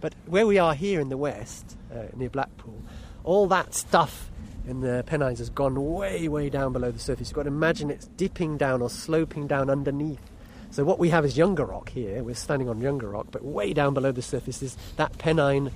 But 0.00 0.14
where 0.26 0.46
we 0.46 0.58
are 0.58 0.74
here 0.74 1.00
in 1.00 1.08
the 1.08 1.16
west, 1.16 1.76
uh, 1.92 2.04
near 2.16 2.30
Blackpool, 2.30 2.82
all 3.24 3.46
that 3.48 3.74
stuff 3.74 4.29
in 4.66 4.80
the 4.80 5.02
Pennines 5.06 5.38
has 5.38 5.50
gone 5.50 5.92
way, 5.92 6.28
way 6.28 6.50
down 6.50 6.72
below 6.72 6.90
the 6.90 6.98
surface. 6.98 7.28
You've 7.28 7.36
got 7.36 7.44
to 7.44 7.48
imagine 7.48 7.90
it's 7.90 8.06
dipping 8.16 8.56
down 8.56 8.82
or 8.82 8.90
sloping 8.90 9.46
down 9.46 9.70
underneath. 9.70 10.20
So 10.70 10.84
what 10.84 10.98
we 10.98 11.08
have 11.08 11.24
is 11.24 11.36
younger 11.36 11.64
rock 11.64 11.88
here. 11.90 12.22
We're 12.22 12.34
standing 12.34 12.68
on 12.68 12.80
younger 12.80 13.08
rock, 13.08 13.26
but 13.30 13.44
way 13.44 13.72
down 13.72 13.94
below 13.94 14.12
the 14.12 14.22
surface 14.22 14.62
is 14.62 14.76
that 14.96 15.18
Pennine 15.18 15.72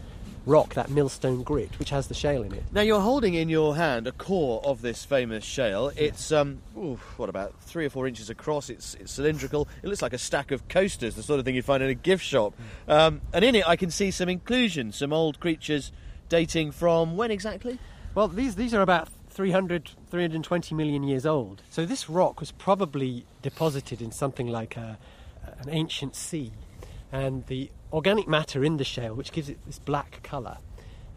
rock, 0.46 0.74
that 0.74 0.90
millstone 0.90 1.42
grit, 1.42 1.78
which 1.78 1.90
has 1.90 2.06
the 2.08 2.14
shale 2.14 2.42
in 2.42 2.52
it. 2.52 2.62
Now 2.70 2.82
you're 2.82 3.00
holding 3.00 3.34
in 3.34 3.48
your 3.48 3.76
hand 3.76 4.06
a 4.06 4.12
core 4.12 4.60
of 4.64 4.82
this 4.82 5.04
famous 5.04 5.42
shale. 5.42 5.90
It's 5.96 6.30
um, 6.30 6.60
ooh, 6.76 7.00
what 7.16 7.28
about 7.28 7.54
three 7.62 7.86
or 7.86 7.90
four 7.90 8.06
inches 8.06 8.30
across? 8.30 8.70
It's, 8.70 8.94
it's 8.94 9.12
cylindrical. 9.12 9.68
It 9.82 9.88
looks 9.88 10.02
like 10.02 10.12
a 10.12 10.18
stack 10.18 10.50
of 10.50 10.68
coasters, 10.68 11.14
the 11.14 11.22
sort 11.22 11.38
of 11.38 11.44
thing 11.44 11.54
you 11.54 11.62
find 11.62 11.82
in 11.82 11.88
a 11.88 11.94
gift 11.94 12.24
shop. 12.24 12.54
Um, 12.86 13.22
and 13.32 13.44
in 13.44 13.54
it, 13.54 13.66
I 13.66 13.76
can 13.76 13.90
see 13.90 14.10
some 14.10 14.28
inclusions, 14.28 14.96
some 14.96 15.12
old 15.12 15.40
creatures 15.40 15.92
dating 16.28 16.72
from 16.72 17.16
when 17.16 17.30
exactly? 17.30 17.78
Well, 18.14 18.28
these, 18.28 18.54
these 18.54 18.72
are 18.74 18.80
about 18.80 19.08
300, 19.30 19.90
320 20.08 20.74
million 20.76 21.02
years 21.02 21.26
old. 21.26 21.62
So 21.68 21.84
this 21.84 22.08
rock 22.08 22.38
was 22.38 22.52
probably 22.52 23.26
deposited 23.42 24.00
in 24.00 24.12
something 24.12 24.46
like 24.46 24.76
a, 24.76 24.98
an 25.58 25.68
ancient 25.68 26.14
sea. 26.14 26.52
And 27.10 27.44
the 27.48 27.72
organic 27.92 28.28
matter 28.28 28.62
in 28.62 28.76
the 28.76 28.84
shale, 28.84 29.14
which 29.14 29.32
gives 29.32 29.48
it 29.48 29.58
this 29.66 29.80
black 29.80 30.22
colour, 30.22 30.58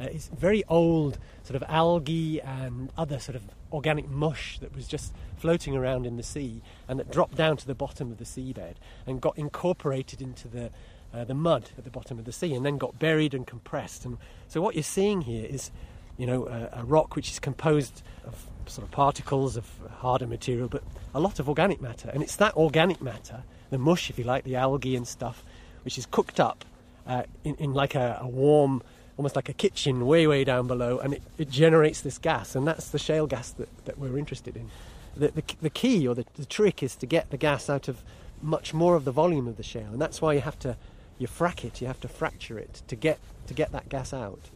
uh, 0.01 0.06
is 0.06 0.32
very 0.36 0.63
old 0.70 1.20
sort 1.44 1.56
of 1.56 1.63
algae 1.70 2.42
and 2.42 2.92
other 2.98 3.20
sort 3.20 3.36
of 3.36 3.44
organic 3.72 4.10
mush 4.10 4.58
that 4.60 4.75
was 4.75 4.88
just 4.88 5.13
floating 5.38 5.75
around 5.75 6.08
in 6.08 6.18
the 6.18 6.24
sea 6.24 6.63
and 6.88 7.00
that 7.00 7.12
dropped 7.12 7.36
down 7.36 7.58
to 7.58 7.68
the 7.68 7.75
bottom 7.75 8.12
of 8.12 8.18
the 8.18 8.24
seabed 8.24 8.75
and 9.06 9.22
got 9.22 9.38
incorporated 9.38 10.20
into 10.20 10.48
the 10.48 10.72
uh, 11.13 11.24
the 11.24 11.34
mud 11.34 11.70
at 11.77 11.84
the 11.84 11.89
bottom 11.89 12.20
of 12.20 12.25
the 12.25 12.32
sea 12.32 12.54
and 12.54 12.66
then 12.66 12.77
got 12.77 13.00
buried 13.00 13.34
and 13.34 13.48
compressed. 13.48 14.04
And 14.04 14.18
so 14.48 14.62
what 14.62 14.75
you're 14.75 14.84
seeing 14.84 15.22
here 15.22 15.46
is, 15.46 15.72
you 16.17 16.25
know, 16.25 16.47
a, 16.47 16.81
a 16.81 16.83
rock 16.83 17.15
which 17.15 17.29
is 17.31 17.39
composed 17.39 18.01
of 18.25 18.47
sort 18.65 18.86
of 18.86 18.91
particles 18.91 19.55
of 19.55 19.69
harder 19.97 20.27
material, 20.27 20.67
but 20.67 20.83
a 21.13 21.19
lot 21.19 21.39
of 21.39 21.47
organic 21.47 21.81
matter. 21.81 22.09
And 22.13 22.21
it's 22.21 22.36
that 22.38 22.55
organic 22.55 23.01
matter, 23.01 23.43
the 23.69 23.77
mush, 23.77 24.09
if 24.09 24.17
you 24.17 24.24
like, 24.24 24.43
the 24.43 24.55
algae 24.55 24.95
and 24.95 25.07
stuff, 25.07 25.43
which 25.83 25.97
is 25.97 26.05
cooked 26.05 26.39
up 26.39 26.65
uh, 27.05 27.24
in, 27.43 27.55
in 27.55 27.74
like 27.74 27.95
a, 27.95 28.19
a 28.21 28.27
warm, 28.27 28.83
almost 29.17 29.36
like 29.36 29.50
a 29.50 29.53
kitchen 29.53 30.05
way, 30.05 30.27
way 30.27 30.43
down 30.43 30.67
below, 30.67 31.00
and 31.00 31.13
it, 31.13 31.24
it 31.38 31.50
generates 31.50 32.01
this 32.01 32.17
gas, 32.17 32.55
and 32.55 32.67
that's 32.67 32.89
the 32.89 33.00
shale 33.00 33.27
gas 33.27 33.51
that, 33.51 33.86
that 33.86 33.97
we're 33.97 34.17
interested 34.17 34.55
in. 34.55 34.69
The, 35.15 35.29
the, 35.29 35.43
the 35.62 35.69
key 35.69 36.07
or 36.07 36.13
the, 36.13 36.25
the 36.36 36.45
trick 36.45 36.83
is 36.83 36.95
to 36.97 37.05
get 37.05 37.31
the 37.31 37.38
gas 37.38 37.69
out 37.69 37.88
of 37.88 38.03
much 38.41 38.74
more 38.74 38.95
of 38.95 39.05
the 39.05 39.12
volume 39.12 39.47
of 39.47 39.57
the 39.57 39.63
shale, 39.63 39.89
and 39.91 40.01
that's 40.01 40.21
why 40.21 40.33
you 40.33 40.41
have 40.41 40.59
to 40.59 40.77
you 41.17 41.27
frack 41.27 41.63
it, 41.63 41.81
you 41.81 41.88
have 41.88 42.00
to 42.01 42.07
fracture 42.07 42.59
it 42.59 42.81
to 42.88 42.95
get 42.95 43.19
to 43.47 43.53
get 43.53 43.71
that 43.71 43.89
gas 43.89 44.13
out. 44.13 44.50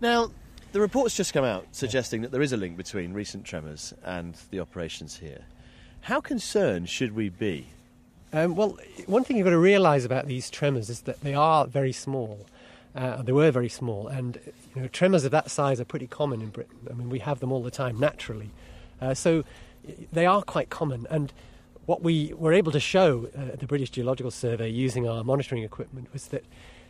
Now, 0.00 0.30
the 0.74 0.80
report's 0.80 1.14
just 1.14 1.32
come 1.32 1.44
out 1.44 1.68
suggesting 1.70 2.22
that 2.22 2.32
there 2.32 2.42
is 2.42 2.52
a 2.52 2.56
link 2.56 2.76
between 2.76 3.12
recent 3.12 3.44
tremors 3.44 3.94
and 4.02 4.36
the 4.50 4.58
operations 4.58 5.16
here. 5.16 5.42
How 6.00 6.20
concerned 6.20 6.88
should 6.88 7.14
we 7.14 7.28
be? 7.28 7.68
Um, 8.32 8.56
well, 8.56 8.76
one 9.06 9.22
thing 9.22 9.36
you've 9.36 9.44
got 9.44 9.50
to 9.50 9.58
realise 9.58 10.04
about 10.04 10.26
these 10.26 10.50
tremors 10.50 10.90
is 10.90 11.02
that 11.02 11.20
they 11.20 11.32
are 11.32 11.68
very 11.68 11.92
small. 11.92 12.44
Uh, 12.92 13.22
they 13.22 13.30
were 13.30 13.52
very 13.52 13.68
small, 13.68 14.08
and 14.08 14.40
you 14.74 14.82
know, 14.82 14.88
tremors 14.88 15.24
of 15.24 15.30
that 15.30 15.48
size 15.48 15.80
are 15.80 15.84
pretty 15.84 16.08
common 16.08 16.42
in 16.42 16.48
Britain. 16.48 16.88
I 16.90 16.94
mean, 16.94 17.08
we 17.08 17.20
have 17.20 17.38
them 17.38 17.52
all 17.52 17.62
the 17.62 17.70
time 17.70 18.00
naturally, 18.00 18.50
uh, 19.00 19.14
so 19.14 19.44
they 20.12 20.26
are 20.26 20.42
quite 20.42 20.70
common. 20.70 21.06
And 21.08 21.32
what 21.86 22.02
we 22.02 22.32
were 22.36 22.52
able 22.52 22.72
to 22.72 22.80
show 22.80 23.28
uh, 23.38 23.52
at 23.52 23.60
the 23.60 23.66
British 23.66 23.90
Geological 23.90 24.32
Survey 24.32 24.70
using 24.70 25.08
our 25.08 25.22
monitoring 25.22 25.62
equipment 25.62 26.12
was 26.12 26.26
that 26.28 26.44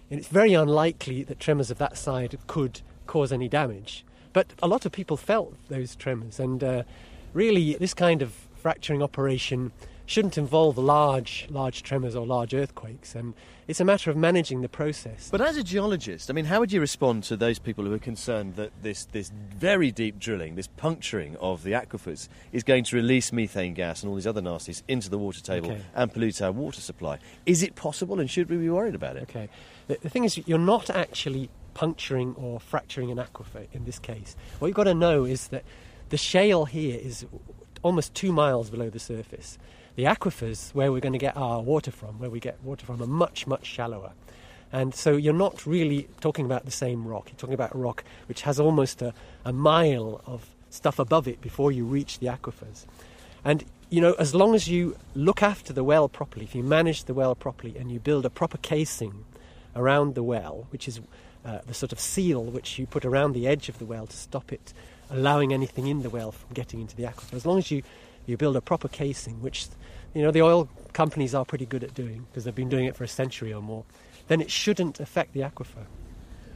it's 0.08 0.28
very 0.28 0.54
unlikely 0.54 1.22
that 1.24 1.38
tremors 1.38 1.70
of 1.70 1.76
that 1.76 1.98
size 1.98 2.30
could 2.46 2.80
cause 3.06 3.32
any 3.32 3.48
damage. 3.48 4.04
But 4.32 4.52
a 4.62 4.66
lot 4.66 4.84
of 4.84 4.92
people 4.92 5.16
felt 5.16 5.54
those 5.68 5.94
tremors, 5.96 6.40
and 6.40 6.62
uh, 6.64 6.82
really, 7.32 7.74
this 7.74 7.94
kind 7.94 8.22
of 8.22 8.32
fracturing 8.56 9.02
operation 9.02 9.72
shouldn't 10.06 10.36
involve 10.36 10.76
large, 10.76 11.46
large 11.48 11.82
tremors 11.82 12.14
or 12.14 12.26
large 12.26 12.52
earthquakes, 12.52 13.14
and 13.14 13.32
it's 13.66 13.80
a 13.80 13.84
matter 13.84 14.10
of 14.10 14.16
managing 14.18 14.60
the 14.60 14.68
process. 14.68 15.30
But 15.30 15.40
as 15.40 15.56
a 15.56 15.62
geologist, 15.62 16.28
I 16.28 16.34
mean, 16.34 16.44
how 16.44 16.60
would 16.60 16.72
you 16.72 16.80
respond 16.80 17.22
to 17.24 17.36
those 17.38 17.58
people 17.58 17.84
who 17.84 17.92
are 17.94 17.98
concerned 17.98 18.56
that 18.56 18.70
this, 18.82 19.06
this 19.06 19.30
very 19.56 19.90
deep 19.90 20.18
drilling, 20.18 20.56
this 20.56 20.66
puncturing 20.66 21.36
of 21.36 21.62
the 21.62 21.72
aquifers, 21.72 22.28
is 22.52 22.62
going 22.62 22.84
to 22.84 22.96
release 22.96 23.32
methane 23.32 23.72
gas 23.72 24.02
and 24.02 24.10
all 24.10 24.16
these 24.16 24.26
other 24.26 24.42
nasties 24.42 24.82
into 24.88 25.08
the 25.08 25.16
water 25.16 25.40
table 25.40 25.70
Okay. 25.70 25.80
and 25.94 26.12
pollute 26.12 26.42
our 26.42 26.52
water 26.52 26.82
supply? 26.82 27.18
Is 27.46 27.62
it 27.62 27.74
possible, 27.74 28.20
and 28.20 28.28
should 28.28 28.50
we 28.50 28.56
be 28.58 28.68
worried 28.68 28.94
about 28.94 29.16
it? 29.16 29.22
Okay. 29.22 29.48
The, 29.86 29.96
the 30.02 30.10
thing 30.10 30.24
is, 30.24 30.36
you're 30.46 30.58
not 30.58 30.90
actually 30.90 31.48
puncturing 31.74 32.34
or 32.36 32.60
fracturing 32.60 33.10
an 33.10 33.18
aquifer 33.18 33.66
in 33.72 33.84
this 33.84 33.98
case. 33.98 34.36
What 34.58 34.68
you've 34.68 34.76
got 34.76 34.84
to 34.84 34.94
know 34.94 35.24
is 35.24 35.48
that 35.48 35.64
the 36.08 36.16
shale 36.16 36.64
here 36.64 36.98
is 37.00 37.26
almost 37.82 38.14
two 38.14 38.32
miles 38.32 38.70
below 38.70 38.90
the 38.90 38.98
surface. 38.98 39.58
The 39.96 40.04
aquifers, 40.04 40.74
where 40.74 40.90
we're 40.90 41.00
going 41.00 41.12
to 41.12 41.18
get 41.18 41.36
our 41.36 41.60
water 41.60 41.90
from, 41.90 42.18
where 42.18 42.30
we 42.30 42.40
get 42.40 42.62
water 42.62 42.84
from, 42.86 43.00
are 43.02 43.06
much, 43.06 43.46
much 43.46 43.66
shallower. 43.66 44.12
And 44.72 44.94
so 44.94 45.16
you're 45.16 45.32
not 45.32 45.66
really 45.66 46.08
talking 46.20 46.46
about 46.46 46.64
the 46.64 46.72
same 46.72 47.06
rock. 47.06 47.28
You're 47.28 47.38
talking 47.38 47.54
about 47.54 47.74
a 47.74 47.78
rock 47.78 48.02
which 48.26 48.42
has 48.42 48.58
almost 48.58 49.02
a, 49.02 49.14
a 49.44 49.52
mile 49.52 50.20
of 50.26 50.48
stuff 50.70 50.98
above 50.98 51.28
it 51.28 51.40
before 51.40 51.70
you 51.70 51.84
reach 51.84 52.18
the 52.18 52.26
aquifers. 52.26 52.84
And 53.44 53.64
you 53.90 54.00
know, 54.00 54.14
as 54.14 54.34
long 54.34 54.56
as 54.56 54.66
you 54.66 54.96
look 55.14 55.42
after 55.42 55.72
the 55.72 55.84
well 55.84 56.08
properly, 56.08 56.44
if 56.44 56.54
you 56.54 56.64
manage 56.64 57.04
the 57.04 57.14
well 57.14 57.36
properly 57.36 57.76
and 57.76 57.92
you 57.92 58.00
build 58.00 58.26
a 58.26 58.30
proper 58.30 58.58
casing 58.58 59.24
around 59.76 60.16
the 60.16 60.22
well, 60.22 60.66
which 60.70 60.88
is 60.88 61.00
uh, 61.44 61.58
the 61.66 61.74
sort 61.74 61.92
of 61.92 62.00
seal 62.00 62.42
which 62.42 62.78
you 62.78 62.86
put 62.86 63.04
around 63.04 63.32
the 63.34 63.46
edge 63.46 63.68
of 63.68 63.78
the 63.78 63.84
well 63.84 64.06
to 64.06 64.16
stop 64.16 64.52
it 64.52 64.72
allowing 65.10 65.52
anything 65.52 65.86
in 65.86 66.02
the 66.02 66.10
well 66.10 66.32
from 66.32 66.52
getting 66.54 66.80
into 66.80 66.96
the 66.96 67.02
aquifer, 67.04 67.34
as 67.34 67.44
long 67.44 67.58
as 67.58 67.70
you, 67.70 67.82
you 68.26 68.36
build 68.36 68.56
a 68.56 68.60
proper 68.60 68.88
casing, 68.88 69.40
which 69.42 69.66
you 70.14 70.22
know 70.22 70.30
the 70.30 70.40
oil 70.42 70.68
companies 70.92 71.34
are 71.34 71.44
pretty 71.44 71.66
good 71.66 71.84
at 71.84 71.92
doing 71.94 72.26
because 72.30 72.44
they've 72.44 72.54
been 72.54 72.68
doing 72.70 72.86
it 72.86 72.96
for 72.96 73.04
a 73.04 73.08
century 73.08 73.52
or 73.52 73.60
more, 73.60 73.84
then 74.28 74.40
it 74.40 74.50
shouldn't 74.50 75.00
affect 75.00 75.34
the 75.34 75.40
aquifer. 75.40 75.84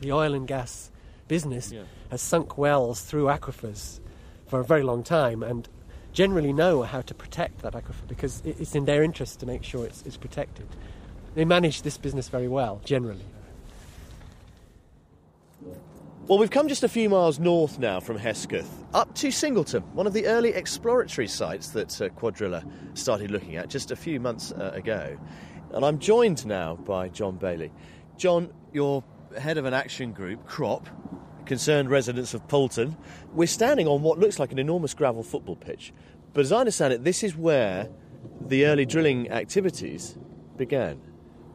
The 0.01 0.13
oil 0.13 0.33
and 0.33 0.47
gas 0.49 0.91
business 1.27 1.71
Yeah. 1.73 1.83
has 2.11 2.23
sunk 2.23 2.57
wells 2.57 3.03
through 3.03 3.25
aquifers 3.25 4.01
for 4.47 4.61
a 4.61 4.65
very 4.65 4.83
long 4.83 5.03
time 5.03 5.43
and 5.43 5.69
generally 6.15 6.53
know 6.55 6.83
how 6.85 7.03
to 7.03 7.15
protect 7.15 7.61
that 7.61 7.75
aquifer 7.75 8.07
because 8.09 8.43
it's 8.47 8.75
in 8.75 8.87
their 8.87 9.03
interest 9.03 9.41
to 9.41 9.47
make 9.47 9.63
sure 9.63 9.85
it's, 9.85 10.03
it's 10.07 10.17
protected. 10.17 10.67
They 11.35 11.45
manage 11.45 11.83
this 11.83 11.99
business 11.99 12.29
very 12.29 12.49
well, 12.49 12.81
generally. 12.85 13.25
Well, 16.29 16.37
we've 16.37 16.51
come 16.51 16.69
just 16.69 16.85
a 16.85 16.91
few 16.91 17.09
miles 17.09 17.39
north 17.39 17.79
now 17.79 18.01
from 18.01 18.19
Hesketh, 18.19 18.85
up 18.93 19.15
to 19.15 19.31
Singleton, 19.31 19.83
one 19.95 20.07
of 20.07 20.13
the 20.13 20.27
early 20.27 20.51
exploratory 20.51 21.27
sites 21.27 21.71
that 21.71 22.03
uh, 22.03 22.11
Cuadrilla 22.11 22.71
started 22.93 23.31
looking 23.31 23.57
at 23.57 23.71
just 23.71 23.93
a 23.93 23.97
few 23.97 24.21
months 24.21 24.53
uh, 24.53 24.73
ago. 24.75 25.17
And 25.73 25.87
I'm 25.87 25.99
joined 25.99 26.45
now 26.45 26.77
by 26.77 27.09
John 27.09 27.39
Bailey. 27.39 27.73
John, 28.19 28.53
you're 28.75 29.03
head 29.41 29.57
of 29.57 29.65
an 29.65 29.73
action 29.73 30.13
group, 30.13 30.47
CROP, 30.47 30.87
concerned 31.47 31.89
residents 31.89 32.35
of 32.35 32.47
Poulton. 32.47 32.95
We're 33.33 33.47
standing 33.47 33.89
on 33.89 34.03
what 34.03 34.19
looks 34.19 34.39
like 34.39 34.53
an 34.53 34.59
enormous 34.59 34.93
gravel 34.93 35.23
football 35.23 35.57
pitch. 35.57 35.95
But 36.35 36.43
as 36.43 36.53
I 36.53 36.59
understand 36.59 36.93
it, 36.93 37.05
this 37.05 37.23
is 37.23 37.39
where 37.39 37.89
the 38.39 38.67
early 38.67 38.85
drilling 38.85 39.31
activities 39.31 40.19
began. 40.59 41.01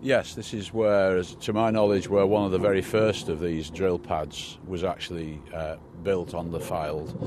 Yes, 0.04 0.36
this 0.36 0.54
is 0.54 0.74
where, 0.74 1.16
as 1.16 1.34
to 1.36 1.54
my 1.54 1.72
knowledge, 1.72 2.10
where 2.10 2.26
one 2.26 2.44
of 2.44 2.52
the 2.52 2.60
very 2.60 2.82
first 2.82 3.30
of 3.30 3.40
these 3.40 3.70
drill 3.70 3.98
pads 3.98 4.58
was 4.68 4.84
actually 4.84 5.42
uh, 5.54 5.78
built 6.04 6.34
on 6.34 6.52
the 6.52 6.60
field 6.60 7.18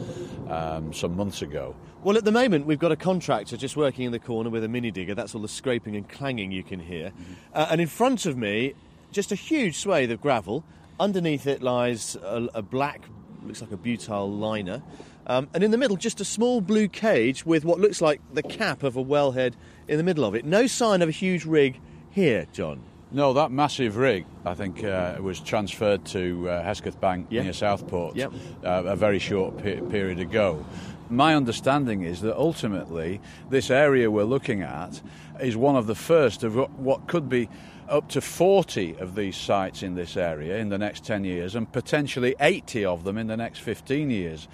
um, 0.50 0.92
some 0.92 1.16
months 1.16 1.40
ago. 1.40 1.74
Well, 2.02 2.18
at 2.18 2.26
the 2.26 2.32
moment, 2.32 2.66
we've 2.66 2.78
got 2.78 2.92
a 2.92 2.96
contractor 2.96 3.56
just 3.56 3.78
working 3.78 4.04
in 4.04 4.12
the 4.12 4.18
corner 4.18 4.50
with 4.50 4.62
a 4.62 4.68
mini 4.68 4.90
digger. 4.90 5.14
That's 5.14 5.34
all 5.34 5.40
the 5.40 5.48
scraping 5.48 5.96
and 5.96 6.06
clanging 6.06 6.52
you 6.52 6.62
can 6.62 6.78
hear. 6.78 7.12
Uh, 7.54 7.66
and 7.70 7.80
in 7.80 7.86
front 7.86 8.26
of 8.26 8.36
me, 8.36 8.74
just 9.10 9.32
a 9.32 9.36
huge 9.36 9.78
swathe 9.78 10.10
of 10.10 10.20
gravel. 10.20 10.62
Underneath 11.00 11.46
it 11.46 11.62
lies 11.62 12.16
a, 12.16 12.46
a 12.52 12.60
black, 12.60 13.08
looks 13.46 13.62
like 13.62 13.72
a 13.72 13.78
butyl 13.78 14.30
liner. 14.30 14.82
Um, 15.26 15.48
and 15.54 15.64
in 15.64 15.70
the 15.70 15.78
middle, 15.78 15.96
just 15.96 16.20
a 16.20 16.26
small 16.26 16.60
blue 16.60 16.88
cage 16.88 17.46
with 17.46 17.64
what 17.64 17.80
looks 17.80 18.02
like 18.02 18.20
the 18.34 18.42
cap 18.42 18.82
of 18.82 18.98
a 18.98 19.02
wellhead 19.02 19.54
in 19.88 19.96
the 19.96 20.04
middle 20.04 20.26
of 20.26 20.34
it. 20.34 20.44
No 20.44 20.66
sign 20.66 21.00
of 21.00 21.08
a 21.08 21.12
huge 21.12 21.46
rig 21.46 21.80
here, 22.16 22.46
John. 22.50 22.80
No, 23.12 23.34
that 23.34 23.50
massive 23.52 23.98
rig, 23.98 24.24
I 24.46 24.54
think, 24.54 24.82
uh, 24.82 25.16
was 25.20 25.38
transferred 25.38 26.04
to 26.06 26.48
uh, 26.48 26.62
Hesketh 26.64 26.98
Bank 26.98 27.26
Yeah. 27.28 27.42
near 27.42 27.52
Southport 27.52 28.16
Yep. 28.16 28.32
uh, 28.64 28.82
a 28.86 28.96
very 28.96 29.18
short 29.18 29.58
pe- 29.58 29.80
period 29.82 30.18
ago. 30.18 30.64
My 31.10 31.34
understanding 31.36 32.02
is 32.02 32.22
that 32.22 32.36
ultimately 32.36 33.20
this 33.50 33.70
area 33.70 34.10
we're 34.10 34.24
looking 34.24 34.62
at 34.62 35.02
is 35.40 35.56
one 35.58 35.76
of 35.76 35.86
the 35.86 35.94
first 35.94 36.42
of 36.42 36.56
what 36.78 37.06
could 37.06 37.28
be 37.28 37.50
up 37.86 38.08
to 38.08 38.20
40 38.22 38.96
of 38.98 39.14
these 39.14 39.36
sites 39.36 39.82
in 39.82 39.94
this 39.94 40.16
area 40.16 40.56
in 40.56 40.70
the 40.70 40.78
next 40.78 41.04
10 41.04 41.22
years 41.22 41.54
and 41.54 41.70
potentially 41.70 42.34
80 42.40 42.86
of 42.86 43.04
them 43.04 43.18
in 43.18 43.26
the 43.26 43.36
next 43.36 43.60
15 43.60 44.10
years. 44.10 44.48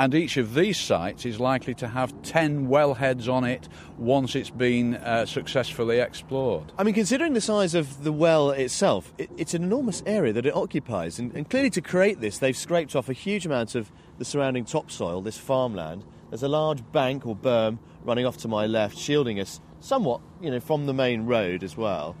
And 0.00 0.14
each 0.14 0.38
of 0.38 0.54
these 0.54 0.78
sites 0.78 1.26
is 1.26 1.38
likely 1.38 1.74
to 1.74 1.88
have 1.88 2.22
10 2.22 2.68
wellheads 2.68 3.30
on 3.30 3.44
it 3.44 3.68
once 3.98 4.34
it's 4.34 4.48
been 4.48 4.94
uh, 4.94 5.26
successfully 5.26 5.98
explored. 5.98 6.72
I 6.78 6.84
mean, 6.84 6.94
considering 6.94 7.34
the 7.34 7.40
size 7.42 7.74
of 7.74 8.02
the 8.02 8.10
well 8.10 8.48
itself, 8.48 9.12
it, 9.18 9.30
it's 9.36 9.52
an 9.52 9.62
enormous 9.62 10.02
area 10.06 10.32
that 10.32 10.46
it 10.46 10.56
occupies. 10.56 11.18
And, 11.18 11.34
and 11.34 11.50
clearly, 11.50 11.68
to 11.68 11.82
create 11.82 12.18
this, 12.18 12.38
they've 12.38 12.56
scraped 12.56 12.96
off 12.96 13.10
a 13.10 13.12
huge 13.12 13.44
amount 13.44 13.74
of 13.74 13.92
the 14.16 14.24
surrounding 14.24 14.64
topsoil, 14.64 15.20
this 15.20 15.36
farmland. 15.36 16.02
There's 16.30 16.42
a 16.42 16.48
large 16.48 16.82
bank 16.92 17.26
or 17.26 17.36
berm 17.36 17.78
running 18.02 18.24
off 18.24 18.38
to 18.38 18.48
my 18.48 18.64
left, 18.64 18.96
shielding 18.96 19.38
us 19.38 19.60
somewhat, 19.80 20.22
you 20.40 20.50
know, 20.50 20.60
from 20.60 20.86
the 20.86 20.94
main 20.94 21.26
road 21.26 21.62
as 21.62 21.76
well. 21.76 22.16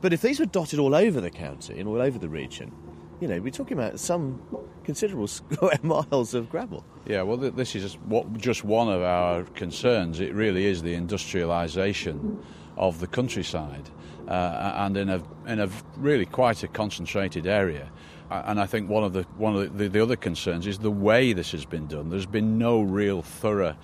But 0.00 0.12
if 0.12 0.22
these 0.22 0.38
were 0.38 0.46
dotted 0.46 0.78
all 0.78 0.94
over 0.94 1.20
the 1.20 1.30
county 1.30 1.80
and 1.80 1.88
all 1.88 2.00
over 2.00 2.16
the 2.16 2.28
region, 2.28 2.72
you 3.20 3.28
know, 3.28 3.40
we're 3.40 3.50
talking 3.50 3.76
about 3.76 3.98
some 3.98 4.40
considerable 4.84 5.26
square 5.26 5.78
miles 5.82 6.34
of 6.34 6.48
gravel. 6.50 6.84
Yeah, 7.06 7.22
well, 7.22 7.36
this 7.36 7.74
is 7.74 7.96
just 8.36 8.64
one 8.64 8.88
of 8.88 9.02
our 9.02 9.44
concerns. 9.44 10.20
It 10.20 10.34
really 10.34 10.66
is 10.66 10.82
the 10.82 10.94
industrialisation 10.94 12.38
of 12.76 13.00
the 13.00 13.06
countryside, 13.06 13.90
uh, 14.28 14.72
and 14.76 14.96
in 14.96 15.08
a 15.08 15.22
in 15.46 15.60
a 15.60 15.68
really 15.96 16.26
quite 16.26 16.62
a 16.62 16.68
concentrated 16.68 17.46
area. 17.46 17.90
And 18.30 18.60
I 18.60 18.66
think 18.66 18.90
one 18.90 19.04
of 19.04 19.14
the 19.14 19.22
one 19.36 19.56
of 19.56 19.78
the, 19.78 19.88
the 19.88 20.02
other 20.02 20.16
concerns 20.16 20.66
is 20.66 20.78
the 20.78 20.90
way 20.90 21.32
this 21.32 21.50
has 21.52 21.64
been 21.64 21.86
done. 21.86 22.10
There's 22.10 22.26
been 22.26 22.58
no 22.58 22.82
real 22.82 23.22
thorough 23.22 23.76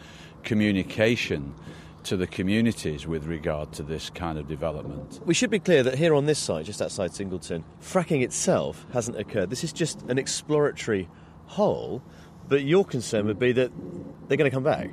communication 0.43 1.55
to 2.05 2.17
the 2.17 2.27
communities 2.27 3.07
with 3.07 3.27
regard 3.27 3.73
to 3.73 3.83
this 3.83 4.11
kind 4.11 4.39
of 4.39 4.47
development. 4.47 5.21
We 5.25 5.35
should 5.35 5.51
be 5.51 5.59
clear 5.59 5.83
that 5.83 5.97
here 5.97 6.15
on 6.15 6.27
this 6.27 6.39
site, 6.39 6.67
just 6.67 6.81
outside 6.81 7.15
Singleton, 7.15 7.65
fracking 7.81 8.23
itself 8.23 8.87
hasn't 8.93 9.19
occurred. 9.19 9.51
This 9.51 9.65
is 9.65 9.73
just 9.73 10.03
an 10.03 10.19
exploratory 10.19 11.09
hole, 11.47 12.03
but 12.49 12.63
your 12.63 12.85
concern 12.85 13.27
would 13.27 13.39
be 13.39 13.53
that 13.53 13.73
they're 14.29 14.37
going 14.37 14.51
to 14.51 14.55
come 14.55 14.65
back. 14.65 14.91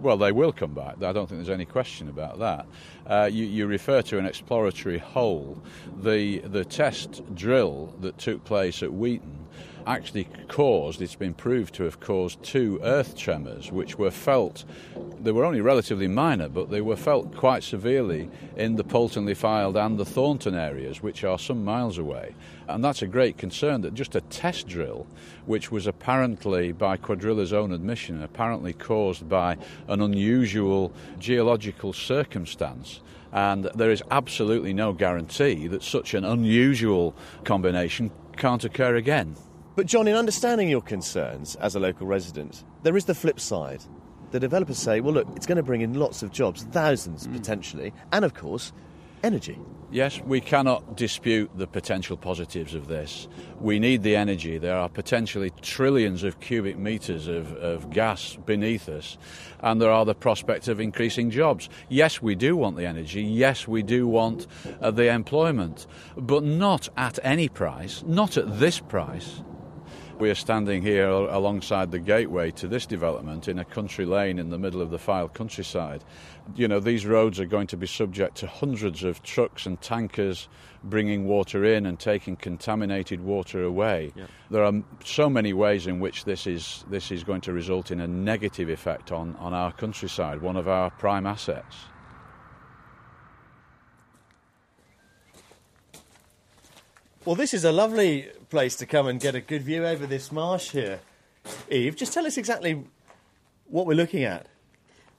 Well, 0.00 0.16
they 0.18 0.32
will 0.32 0.52
come 0.52 0.74
back. 0.74 1.02
I 1.02 1.12
don't 1.12 1.26
think 1.26 1.38
there's 1.38 1.48
any 1.48 1.64
question 1.64 2.08
about 2.08 2.38
that. 2.40 2.66
Uh, 3.06 3.30
you, 3.32 3.44
you, 3.44 3.66
refer 3.66 4.02
to 4.02 4.18
an 4.18 4.26
exploratory 4.26 4.98
hole. 4.98 5.62
The, 5.96 6.40
the 6.40 6.64
test 6.64 7.22
drill 7.34 7.94
that 8.00 8.18
took 8.18 8.44
place 8.44 8.82
at 8.82 8.90
Weeton 8.90 9.46
actually 9.86 10.28
caused, 10.48 11.02
it's 11.02 11.14
been 11.14 11.34
proved 11.34 11.74
to 11.74 11.84
have 11.84 12.00
caused 12.00 12.42
two 12.42 12.80
earth 12.82 13.16
tremors, 13.16 13.70
which 13.70 13.98
were 13.98 14.10
felt, 14.10 14.64
they 15.20 15.32
were 15.32 15.44
only 15.44 15.60
relatively 15.60 16.08
minor, 16.08 16.48
but 16.48 16.70
they 16.70 16.80
were 16.80 16.96
felt 16.96 17.34
quite 17.36 17.62
severely 17.62 18.30
in 18.56 18.76
the 18.76 18.84
Poulton 18.84 19.26
Fylde 19.26 19.76
and 19.76 19.98
the 19.98 20.04
Thornton 20.04 20.54
areas, 20.54 21.02
which 21.02 21.24
are 21.24 21.38
some 21.38 21.64
miles 21.64 21.98
away. 21.98 22.34
And 22.68 22.82
that's 22.82 23.02
a 23.02 23.06
great 23.06 23.36
concern 23.36 23.82
that 23.82 23.94
just 23.94 24.14
a 24.14 24.20
test 24.22 24.66
drill, 24.68 25.06
which 25.46 25.70
was 25.70 25.86
apparently, 25.86 26.72
by 26.72 26.96
Cuadrilla's 26.96 27.52
own 27.52 27.72
admission, 27.72 28.22
apparently 28.22 28.72
caused 28.72 29.28
by 29.28 29.58
an 29.88 30.00
unusual 30.00 30.92
geological 31.18 31.92
circumstance, 31.92 33.00
and 33.32 33.64
there 33.74 33.90
is 33.90 34.02
absolutely 34.10 34.72
no 34.72 34.92
guarantee 34.92 35.66
that 35.66 35.82
such 35.82 36.14
an 36.14 36.24
unusual 36.24 37.14
combination 37.42 38.10
can't 38.36 38.64
occur 38.64 38.94
again. 38.94 39.34
But, 39.76 39.86
John, 39.86 40.06
in 40.06 40.14
understanding 40.14 40.68
your 40.68 40.82
concerns 40.82 41.56
as 41.56 41.74
a 41.74 41.80
local 41.80 42.06
resident, 42.06 42.64
there 42.84 42.96
is 42.96 43.06
the 43.06 43.14
flip 43.14 43.40
side. 43.40 43.82
The 44.30 44.38
developers 44.38 44.78
say, 44.78 45.00
well, 45.00 45.14
look, 45.14 45.28
it's 45.34 45.46
going 45.46 45.56
to 45.56 45.64
bring 45.64 45.80
in 45.80 45.94
lots 45.94 46.22
of 46.22 46.30
jobs, 46.30 46.62
thousands 46.64 47.26
mm. 47.26 47.32
potentially, 47.32 47.92
and 48.12 48.24
of 48.24 48.34
course, 48.34 48.72
energy. 49.24 49.58
Yes, 49.90 50.20
we 50.20 50.40
cannot 50.40 50.96
dispute 50.96 51.50
the 51.56 51.66
potential 51.66 52.16
positives 52.16 52.74
of 52.74 52.88
this. 52.88 53.28
We 53.60 53.78
need 53.78 54.02
the 54.02 54.16
energy. 54.16 54.58
There 54.58 54.76
are 54.76 54.88
potentially 54.88 55.50
trillions 55.62 56.24
of 56.24 56.40
cubic 56.40 56.76
meters 56.78 57.28
of, 57.28 57.52
of 57.54 57.90
gas 57.90 58.36
beneath 58.44 58.88
us, 58.88 59.18
and 59.60 59.80
there 59.80 59.90
are 59.90 60.04
the 60.04 60.14
prospects 60.14 60.68
of 60.68 60.80
increasing 60.80 61.30
jobs. 61.30 61.68
Yes, 61.88 62.20
we 62.20 62.34
do 62.34 62.56
want 62.56 62.76
the 62.76 62.86
energy. 62.86 63.22
Yes, 63.22 63.68
we 63.68 63.82
do 63.82 64.06
want 64.06 64.46
uh, 64.80 64.90
the 64.90 65.12
employment, 65.12 65.86
but 66.16 66.42
not 66.42 66.88
at 66.96 67.18
any 67.22 67.48
price, 67.48 68.02
not 68.06 68.36
at 68.36 68.58
this 68.58 68.80
price. 68.80 69.42
We 70.24 70.30
are 70.30 70.34
standing 70.34 70.80
here 70.80 71.06
alongside 71.06 71.90
the 71.90 71.98
gateway 71.98 72.50
to 72.52 72.66
this 72.66 72.86
development 72.86 73.46
in 73.46 73.58
a 73.58 73.64
country 73.66 74.06
lane 74.06 74.38
in 74.38 74.48
the 74.48 74.58
middle 74.58 74.80
of 74.80 74.90
the 74.90 74.96
Fylde 74.96 75.34
countryside. 75.34 76.02
You 76.56 76.66
know, 76.66 76.80
these 76.80 77.04
roads 77.04 77.38
are 77.40 77.44
going 77.44 77.66
to 77.66 77.76
be 77.76 77.86
subject 77.86 78.38
to 78.38 78.46
hundreds 78.46 79.04
of 79.04 79.22
trucks 79.22 79.66
and 79.66 79.78
tankers 79.82 80.48
bringing 80.82 81.26
water 81.26 81.66
in 81.66 81.84
and 81.84 82.00
taking 82.00 82.36
contaminated 82.36 83.20
water 83.20 83.64
away. 83.64 84.14
Yep. 84.16 84.30
There 84.48 84.64
are 84.64 84.72
so 85.04 85.28
many 85.28 85.52
ways 85.52 85.86
in 85.86 86.00
which 86.00 86.24
this 86.24 86.46
is, 86.46 86.86
this 86.88 87.10
is 87.10 87.22
going 87.22 87.42
to 87.42 87.52
result 87.52 87.90
in 87.90 88.00
a 88.00 88.08
negative 88.08 88.70
effect 88.70 89.12
on, 89.12 89.36
on 89.36 89.52
our 89.52 89.72
countryside, 89.72 90.40
one 90.40 90.56
of 90.56 90.68
our 90.68 90.88
prime 90.88 91.26
assets. 91.26 91.76
Well, 97.24 97.36
this 97.36 97.54
is 97.54 97.64
a 97.64 97.72
lovely 97.72 98.28
place 98.50 98.76
to 98.76 98.86
come 98.86 99.06
and 99.06 99.18
get 99.18 99.34
a 99.34 99.40
good 99.40 99.62
view 99.62 99.86
over 99.86 100.06
this 100.06 100.30
marsh 100.30 100.72
here. 100.72 101.00
Eve, 101.70 101.96
just 101.96 102.12
tell 102.12 102.26
us 102.26 102.36
exactly 102.36 102.84
what 103.64 103.86
we're 103.86 103.94
looking 103.94 104.24
at. 104.24 104.46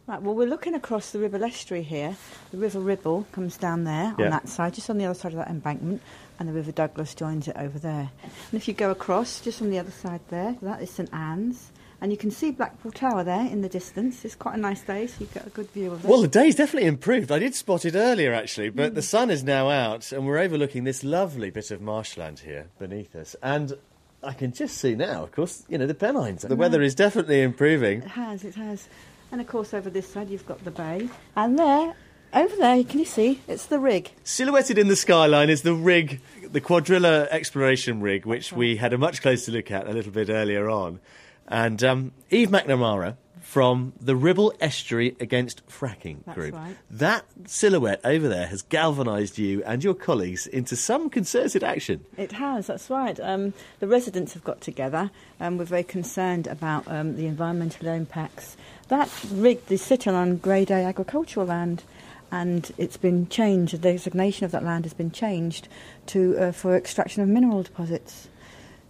Right, 0.06 0.22
well, 0.22 0.36
we're 0.36 0.48
looking 0.48 0.76
across 0.76 1.10
the 1.10 1.18
Ribble 1.18 1.44
Estuary 1.44 1.82
here. 1.82 2.16
The 2.52 2.58
River 2.58 2.80
Ribble 2.80 3.26
comes 3.32 3.58
down 3.58 3.86
there 3.86 4.14
yeah. 4.20 4.26
on 4.26 4.32
that 4.32 4.48
side, 4.48 4.76
just 4.76 4.92
on 4.92 5.00
the 5.00 5.06
other 5.06 5.16
side 5.16 5.32
of 5.32 5.40
that 5.40 5.48
embankment, 5.48 6.00
and 6.38 6.48
the 6.48 6.54
River 6.54 6.72
Douglas 6.72 7.16
joins 7.16 7.48
it 7.48 7.56
over 7.58 7.80
there. 7.80 8.12
And 8.22 8.54
if 8.54 8.68
you 8.68 8.76
go 8.76 8.92
across, 8.92 9.42
just 9.42 9.64
on 9.64 9.72
the 9.72 9.80
other 9.80 9.90
side 9.90 10.22
there, 10.30 10.56
that 10.62 10.84
is 10.84 10.92
St 10.92 11.12
Anne's. 11.12 11.72
And 12.06 12.12
you 12.12 12.20
can 12.20 12.30
see 12.30 12.52
Blackpool 12.52 12.92
Tower 12.92 13.24
there 13.24 13.48
in 13.48 13.62
the 13.62 13.68
distance. 13.68 14.24
It's 14.24 14.36
quite 14.36 14.54
a 14.54 14.60
nice 14.60 14.84
day, 14.84 15.08
so 15.08 15.16
you 15.22 15.26
get 15.34 15.48
a 15.48 15.50
good 15.50 15.72
view 15.72 15.92
of 15.92 16.06
it. 16.06 16.08
Well, 16.08 16.22
the 16.22 16.28
day's 16.28 16.54
definitely 16.54 16.88
improved. 16.88 17.32
I 17.32 17.40
did 17.40 17.56
spot 17.56 17.84
it 17.84 17.96
earlier, 17.96 18.32
actually, 18.32 18.70
but 18.70 18.92
mm. 18.92 18.94
the 18.94 19.02
sun 19.02 19.32
is 19.32 19.44
now 19.44 19.72
out, 19.72 20.12
and 20.12 20.24
we're 20.28 20.38
overlooking 20.38 20.84
this 20.84 21.04
lovely 21.04 21.50
bit 21.50 21.72
of 21.72 21.82
marshland 21.82 22.42
here 22.42 22.68
beneath 22.78 23.16
us. 23.16 23.36
And 23.42 23.74
I 24.22 24.34
can 24.34 24.52
just 24.52 24.78
see 24.78 24.94
now, 24.94 25.24
of 25.24 25.32
course, 25.32 25.64
you 25.68 25.80
know, 25.80 25.88
the 25.88 25.96
Pennines. 25.96 26.44
The 26.44 26.56
weather 26.56 26.84
is 26.84 26.94
definitely 26.94 27.42
improving. 27.42 28.04
It 28.04 28.10
has, 28.10 28.44
it 28.44 28.54
has. 28.54 28.88
And 29.32 29.42
of 29.42 29.48
course, 29.48 29.74
over 29.74 29.90
this 29.90 30.08
side, 30.08 30.30
you've 30.30 30.46
got 30.46 30.64
the 30.64 30.70
bay. 30.70 31.10
And 31.36 31.58
there, 31.58 31.96
over 32.36 32.56
there, 32.56 32.84
can 32.84 33.00
you 33.00 33.06
see? 33.06 33.42
It's 33.48 33.66
the 33.66 33.80
rig. 33.80 34.12
Silhouetted 34.24 34.78
in 34.78 34.90
the 34.90 34.96
skyline 34.96 35.50
is 35.50 35.64
the 35.64 35.74
rig, 35.74 36.22
the 36.44 36.62
Cuadrilla 36.62 37.28
exploration 37.32 38.00
rig, 38.00 38.28
which 38.28 38.54
we 38.54 38.76
had 38.76 38.94
a 38.94 39.00
much 39.00 39.24
closer 39.24 39.52
look 39.52 39.72
at 39.72 39.88
a 39.88 39.92
little 39.92 40.12
bit 40.12 40.30
earlier 40.30 40.70
on. 40.70 41.00
And 41.48 41.84
um, 41.84 42.12
Eve 42.32 42.50
McNamara 42.50 43.18
from 43.46 43.94
the 44.02 44.16
Ribble 44.16 44.54
Estuary 44.60 45.16
Against 45.20 45.66
Fracking 45.68 46.26
That's 46.26 46.36
group. 46.36 46.56
Right. 46.56 46.76
That 46.90 47.26
silhouette 47.46 48.02
over 48.04 48.28
there 48.28 48.48
has 48.48 48.64
galvanised 48.64 49.38
you 49.38 49.64
and 49.64 49.84
your 49.84 49.94
colleagues 49.94 50.48
into 50.48 50.76
some 50.76 51.10
concerted 51.10 51.64
action. 51.64 52.04
It 52.18 52.34
has, 52.34 52.68
that's 52.68 52.90
right. 52.90 53.20
Um, 53.20 53.54
the 53.80 53.88
residents 53.88 54.34
have 54.34 54.44
got 54.44 54.62
together 54.62 55.12
and 55.40 55.60
we're 55.60 55.66
very 55.66 55.84
concerned 55.84 56.48
about 56.48 56.88
um, 56.88 57.16
the 57.16 57.28
environmental 57.28 57.88
impacts. 57.88 58.58
That 58.88 59.10
rig 59.32 59.62
is 59.70 59.82
sitting 59.82 60.14
on 60.14 60.38
grade 60.38 60.72
A 60.72 60.84
agricultural 60.84 61.46
land 61.46 61.84
and 62.32 62.72
it's 62.78 62.98
been 62.98 63.30
changed, 63.30 63.74
the 63.74 63.78
designation 63.78 64.46
of 64.46 64.52
that 64.52 64.64
land 64.64 64.86
has 64.86 64.94
been 64.94 65.12
changed 65.12 65.68
to 66.08 66.36
uh, 66.38 66.52
for 66.52 66.76
extraction 66.76 67.22
of 67.22 67.30
mineral 67.30 67.64
deposits. 67.64 68.28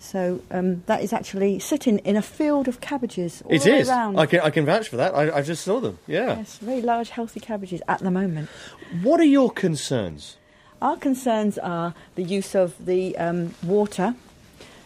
So 0.05 0.41
um, 0.51 0.83
that 0.85 1.01
is 1.01 1.11
actually 1.11 1.59
sitting 1.59 1.97
in 1.99 2.15
a 2.15 2.21
field 2.21 2.67
of 2.67 2.79
cabbages 2.79 3.41
all 3.41 3.51
it 3.51 3.65
is. 3.65 3.89
Around. 3.89 4.19
I 4.19 4.25
can, 4.27 4.39
I 4.41 4.49
can 4.51 4.65
vouch 4.65 4.87
for 4.87 4.97
that. 4.97 5.15
I, 5.15 5.37
I 5.37 5.41
just 5.41 5.63
saw 5.63 5.79
them. 5.79 5.97
Yeah. 6.05 6.37
Yes, 6.37 6.57
very 6.59 6.81
large, 6.81 7.09
healthy 7.09 7.39
cabbages 7.39 7.81
at 7.87 7.99
the 7.99 8.11
moment. 8.11 8.49
What 9.01 9.19
are 9.19 9.25
your 9.25 9.49
concerns? 9.49 10.37
Our 10.81 10.97
concerns 10.97 11.57
are 11.57 11.95
the 12.13 12.23
use 12.23 12.53
of 12.53 12.85
the 12.85 13.17
um, 13.17 13.55
water, 13.63 14.13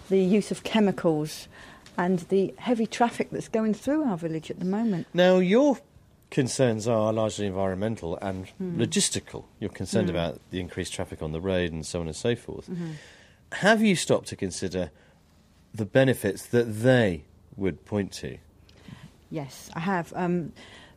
the 0.09 0.19
use 0.19 0.51
of 0.51 0.63
chemicals, 0.63 1.49
and 1.97 2.19
the 2.29 2.53
heavy 2.57 2.87
traffic 2.87 3.29
that's 3.29 3.49
going 3.49 3.73
through 3.73 4.05
our 4.05 4.15
village 4.15 4.49
at 4.49 4.59
the 4.59 4.65
moment. 4.65 5.07
Now, 5.13 5.39
your 5.39 5.79
concerns 6.31 6.87
are 6.87 7.11
largely 7.11 7.45
environmental 7.45 8.17
and 8.21 8.45
mm. 8.61 8.77
logistical. 8.77 9.43
You're 9.59 9.71
concerned 9.71 10.07
mm. 10.07 10.11
about 10.11 10.39
the 10.51 10.61
increased 10.61 10.93
traffic 10.93 11.21
on 11.21 11.33
the 11.33 11.41
road 11.41 11.73
and 11.73 11.85
so 11.85 11.99
on 11.99 12.07
and 12.07 12.15
so 12.15 12.35
forth. 12.37 12.69
Mm-hmm 12.69 12.91
have 13.53 13.81
you 13.81 13.95
stopped 13.95 14.27
to 14.27 14.35
consider 14.35 14.91
the 15.79 15.85
benefits 15.85 16.45
that 16.47 16.65
they 16.65 17.23
would 17.57 17.85
point 17.85 18.11
to? 18.13 18.37
Yes, 19.31 19.69
I 19.75 19.79
have. 19.79 20.13
Um, 20.15 20.53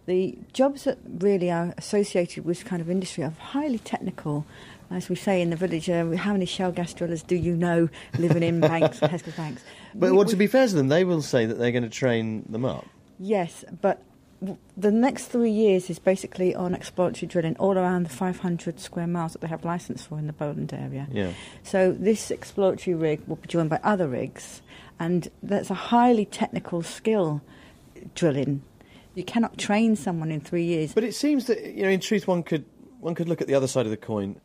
the 0.07 0.37
jobs 0.53 0.85
that 0.85 0.99
really 1.18 1.51
are 1.51 1.75
associated 1.79 2.45
with 2.45 2.59
this 2.59 2.64
kind 2.64 2.83
of 2.83 2.90
industry 2.90 3.25
are 3.25 3.33
highly 3.38 3.79
technical. 3.79 4.45
As 4.90 5.09
we 5.09 5.16
say 5.16 5.40
in 5.40 5.51
the 5.51 5.57
village, 5.57 5.88
uh, 5.88 6.11
how 6.16 6.33
many 6.33 6.45
shale 6.45 6.73
gas 6.73 6.92
drillers 6.92 7.23
do 7.23 7.37
you 7.37 7.57
know 7.57 7.88
living 8.18 8.42
in 8.42 8.61
banks, 8.61 8.99
Hesketh 9.01 9.37
banks? 9.37 9.62
But 9.95 10.11
we, 10.11 10.16
well, 10.18 10.27
to 10.27 10.37
be 10.37 10.47
fair 10.47 10.66
to 10.66 10.75
them, 10.75 10.88
they 10.88 11.05
will 11.05 11.23
say 11.23 11.47
that 11.47 11.59
they're 11.59 11.73
going 11.73 11.85
to 11.85 11.88
train 11.88 12.45
them 12.49 12.64
up. 12.64 12.87
Yes, 13.18 13.64
but 13.81 14.03
w- 14.40 14.59
the 14.77 14.90
next 14.90 15.27
three 15.27 15.51
years 15.51 15.88
is 15.88 15.99
basically 15.99 16.55
on 16.55 16.75
exploratory 16.75 17.27
drilling 17.27 17.57
all 17.57 17.79
around 17.79 18.03
the 18.03 18.11
500 18.11 18.81
square 18.81 19.07
miles 19.07 19.33
that 19.33 19.40
they 19.40 19.49
have 19.49 19.64
license 19.64 20.05
for 20.05 20.18
in 20.18 20.27
the 20.27 20.33
Bowland 20.35 20.75
area. 20.75 21.07
Yeah. 21.11 21.33
So 21.62 21.92
this 21.92 22.31
exploratory 22.31 22.95
rig 22.95 23.23
will 23.27 23.37
be 23.37 23.49
joined 23.49 23.71
by 23.71 23.81
other 23.83 24.09
rigs, 24.09 24.61
and 25.03 25.29
that's 25.43 25.69
a 25.69 25.75
highly 25.75 26.25
technical 26.25 26.83
skill 26.83 27.43
drilling. 28.15 28.62
You 29.15 29.25
cannot 29.25 29.59
train 29.59 29.97
someone 29.97 30.31
in 30.31 30.41
three 30.41 30.65
years. 30.65 30.95
But 30.95 31.05
it 31.05 31.15
seems 31.15 31.47
that 31.47 31.75
you 31.75 31.83
know, 31.83 31.88
in 31.88 32.01
truth, 32.01 32.29
one 32.29 32.43
could 32.43 32.65
one 33.01 33.15
could 33.15 33.29
look 33.29 33.41
at 33.41 33.49
the 33.49 33.55
other 33.55 33.67
side 33.67 33.85
of 33.85 33.91
the 33.91 33.97
coin 33.97 34.41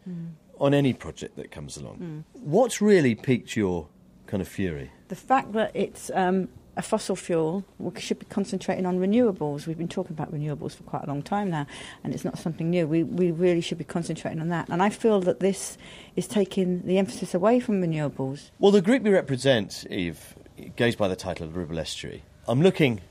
on 0.60 0.74
any 0.74 0.94
project 0.94 1.36
that 1.36 1.52
comes 1.52 1.78
along. 1.78 2.26
What's 2.34 2.82
really 2.82 3.14
piqued 3.14 3.56
your 3.56 3.88
kind 4.26 4.42
of 4.42 4.48
fury? 4.48 4.92
The 5.10 5.16
fact 5.16 5.54
that 5.54 5.72
it's 5.76 6.10
um, 6.16 6.50
a 6.78 6.82
fossil 6.82 7.16
fuel, 7.16 7.66
we 7.80 8.00
should 8.00 8.20
be 8.20 8.26
concentrating 8.28 8.86
on 8.86 9.00
renewables. 9.00 9.66
We've 9.66 9.78
been 9.78 9.88
talking 9.88 10.14
about 10.14 10.32
renewables 10.32 10.76
for 10.76 10.84
quite 10.84 11.04
a 11.04 11.08
long 11.08 11.24
time 11.24 11.50
now, 11.50 11.66
and 12.04 12.14
it's 12.14 12.24
not 12.24 12.38
something 12.38 12.70
new. 12.70 12.88
We, 12.88 13.04
we 13.04 13.32
really 13.32 13.62
should 13.62 13.80
be 13.80 13.84
concentrating 13.84 14.40
on 14.40 14.50
that. 14.50 14.70
And 14.70 14.82
I 14.82 14.90
feel 14.90 15.20
that 15.22 15.40
this 15.40 15.78
is 16.16 16.28
taking 16.28 16.84
the 16.84 17.00
emphasis 17.00 17.34
away 17.34 17.60
from 17.60 17.82
renewables. 17.82 18.52
Well, 18.60 18.72
the 18.72 18.82
group 18.82 19.06
you 19.06 19.12
represent, 19.12 19.86
Eve, 19.90 20.36
it 20.58 20.76
goes 20.76 20.96
by 20.96 21.08
the 21.08 21.16
title 21.16 21.48
of 21.48 21.54
the 21.54 21.60
Ribble 21.60 21.80
Estuary. 21.80 22.24
I'm 22.48 22.62
looking 22.62 23.02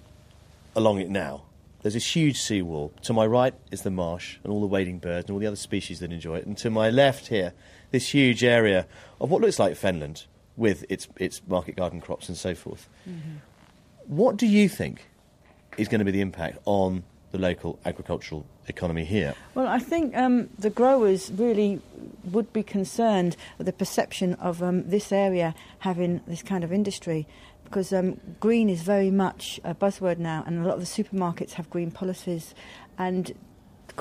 along 0.75 1.01
it 1.01 1.09
now. 1.09 1.43
There's 1.83 1.95
this 1.95 2.17
huge 2.17 2.41
seawall. 2.41 2.93
To 3.03 3.13
my 3.13 3.27
right 3.27 3.55
is 3.71 3.83
the 3.83 3.91
marsh 3.91 4.39
and 4.43 4.53
all 4.53 4.61
the 4.61 4.67
wading 4.67 4.99
birds 4.99 5.27
and 5.27 5.35
all 5.35 5.39
the 5.39 5.47
other 5.47 5.57
species 5.57 6.01
that 6.01 6.13
enjoy 6.13 6.39
it. 6.39 6.47
And 6.47 6.59
to 6.59 6.71
my 6.71 6.91
left 6.91 7.29
here, 7.29 7.53
this 7.93 8.13
huge 8.13 8.43
area 8.43 8.87
of 9.21 9.31
what 9.31 9.41
looks 9.41 9.59
like 9.59 9.77
fenland 9.77 10.27
with 10.57 10.85
its, 10.89 11.07
its 11.19 11.41
market 11.47 11.77
garden 11.77 12.01
crops 12.01 12.29
and 12.29 12.37
so 12.37 12.55
forth. 12.55 12.89
Mm-hmm. 13.09 13.37
What 14.07 14.37
do 14.37 14.47
you 14.47 14.69
think 14.69 15.07
is 15.77 15.89
going 15.89 16.01
to 16.01 16.05
be 16.05 16.11
the 16.11 16.21
impact 16.21 16.59
on 16.65 17.05
the 17.33 17.39
local 17.39 17.79
agricultural 17.85 18.47
economy 18.69 19.05
here? 19.05 19.35
Well, 19.55 19.67
I 19.67 19.79
think 19.79 20.17
um, 20.17 20.49
the 20.59 20.71
growers 20.71 21.31
really 21.33 21.81
would 22.25 22.53
be 22.53 22.63
concerned 22.63 23.37
with 23.59 23.67
the 23.67 23.73
perception 23.73 24.35
of 24.35 24.63
um, 24.63 24.89
this 24.89 25.13
area 25.13 25.55
having 25.81 26.21
this 26.27 26.43
kind 26.43 26.65
of 26.65 26.73
industry 26.73 27.27
because 27.67 27.93
um, 27.93 28.21
green 28.39 28.71
is 28.71 28.83
very 28.83 29.11
much 29.11 29.61
a 29.65 29.75
buzzword 29.75 30.19
now, 30.19 30.45
and 30.47 30.65
a 30.65 30.69
lot 30.69 30.79
of 30.79 30.81
the 30.81 31.03
supermarkets 31.03 31.53
have 31.53 31.69
green 31.69 31.91
policies. 31.91 32.55
And 32.97 33.35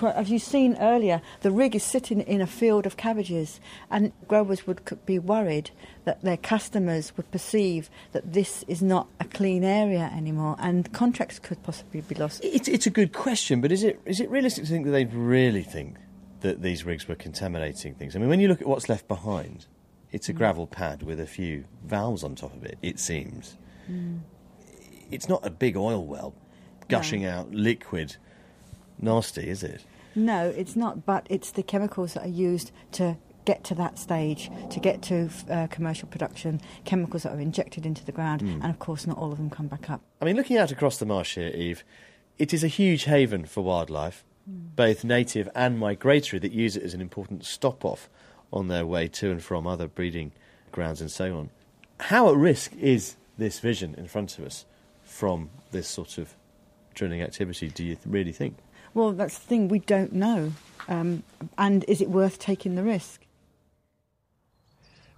as 0.04 0.30
you've 0.30 0.42
seen 0.42 0.78
earlier, 0.78 1.22
the 1.42 1.52
rig 1.52 1.76
is 1.76 1.84
sitting 1.84 2.22
in 2.22 2.42
a 2.42 2.48
field 2.48 2.86
of 2.86 2.98
cabbages, 2.98 3.60
and 3.90 4.12
growers 4.28 4.68
would 4.68 4.82
be 5.06 5.20
worried 5.20 5.72
that 6.04 6.22
their 6.22 6.38
customers 6.38 7.16
would 7.18 7.30
perceive 7.32 7.90
that 8.12 8.34
this 8.34 8.64
is 8.68 8.82
not 8.82 9.08
a 9.20 9.26
clean 9.26 9.64
area 9.64 10.12
anymore, 10.16 10.56
and 10.60 10.92
contracts 10.94 11.40
could 11.40 11.62
possibly 11.64 12.02
be 12.02 12.16
lost. 12.16 12.44
It's, 12.44 12.68
it's 12.68 12.86
a 12.86 12.92
good 12.92 13.14
question, 13.14 13.62
but 13.62 13.72
is 13.72 13.84
it, 13.84 14.00
is 14.06 14.20
it 14.20 14.30
realistic 14.30 14.66
to 14.66 14.70
think 14.70 14.86
that 14.86 14.92
they'd 14.92 15.14
really 15.14 15.64
think 15.64 15.98
that 16.42 16.62
these 16.62 16.86
rigs 16.86 17.08
were 17.08 17.16
contaminating 17.16 17.96
things? 17.96 18.16
I 18.16 18.20
mean, 18.20 18.30
when 18.30 18.40
you 18.40 18.48
look 18.48 18.62
at 18.62 18.68
what's 18.68 18.90
left 18.90 19.08
behind, 19.08 19.66
it's 20.12 20.30
a 20.30 20.34
mm. 20.34 20.38
gravel 20.38 20.68
pad 20.68 21.04
with 21.04 21.20
a 21.20 21.28
few 21.28 21.66
valves 21.84 22.24
on 22.24 22.36
top 22.36 22.54
of 22.54 22.64
it, 22.64 22.78
it 22.82 23.00
seems. 23.00 23.58
Mm. 23.92 24.22
It's 25.12 25.30
not 25.30 25.46
a 25.46 25.50
big 25.50 25.78
oil 25.78 26.06
well 26.06 26.34
gushing 26.88 27.26
out 27.26 27.52
liquid 27.52 28.16
nasty, 29.00 29.50
is 29.50 29.64
it? 29.64 29.84
No, 30.16 30.48
it's 30.48 30.76
not, 30.76 31.06
but 31.06 31.28
it's 31.30 31.52
the 31.52 31.64
chemicals 31.64 32.14
that 32.14 32.26
are 32.26 32.30
used 32.30 32.72
to 32.94 33.18
get 33.44 33.64
to 33.66 33.76
that 33.76 34.00
stage, 34.00 34.50
to 34.72 34.80
get 34.80 35.02
to 35.04 35.30
uh, 35.50 35.68
commercial 35.68 36.08
production, 36.08 36.60
chemicals 36.84 37.24
that 37.24 37.34
are 37.34 37.40
injected 37.40 37.86
into 37.86 38.04
the 38.04 38.12
ground, 38.12 38.42
and 38.42 38.66
of 38.66 38.80
course, 38.80 39.06
not 39.06 39.18
all 39.18 39.32
of 39.32 39.38
them 39.38 39.50
come 39.50 39.68
back 39.68 39.90
up. 39.90 40.02
I 40.22 40.26
mean, 40.26 40.36
looking 40.36 40.58
out 40.58 40.72
across 40.72 40.98
the 40.98 41.06
marsh 41.06 41.36
here, 41.36 41.50
Eve, 41.50 41.84
it 42.38 42.54
is 42.54 42.64
a 42.64 42.68
huge 42.68 43.04
haven 43.04 43.46
for 43.46 43.62
wildlife, 43.62 44.24
both 44.48 45.04
native 45.04 45.48
and 45.54 45.78
migratory, 45.78 46.40
that 46.40 46.52
use 46.52 46.76
it 46.76 46.84
as 46.84 46.94
an 46.94 47.02
important 47.02 47.46
stop 47.46 47.86
off 47.86 48.10
on 48.52 48.68
their 48.68 48.86
way 48.86 49.08
to 49.10 49.32
and 49.32 49.44
from 49.44 49.68
other 49.68 49.88
breeding 49.88 50.32
grounds 50.72 51.02
and 51.02 51.12
so 51.12 51.38
on. 51.38 51.50
How 52.00 52.30
at 52.30 52.36
risk 52.36 52.74
is 52.78 53.16
this 53.38 53.60
vision 53.60 53.96
in 53.96 54.08
front 54.08 54.40
of 54.40 54.46
us 54.46 54.66
from 55.04 55.50
this 55.72 55.88
sort 55.88 56.18
of 56.18 56.36
drilling 56.94 57.22
activity, 57.22 57.70
do 57.70 57.84
you 57.84 57.96
th- 57.96 58.08
really 58.08 58.32
think? 58.32 58.58
Well, 58.96 59.12
that's 59.12 59.38
the 59.38 59.46
thing, 59.46 59.68
we 59.68 59.80
don't 59.80 60.14
know. 60.14 60.54
Um, 60.88 61.24
and 61.58 61.84
is 61.88 62.02
it 62.02 62.10
worth 62.10 62.40
taking 62.40 62.76
the 62.76 62.82
risk? 62.82 63.26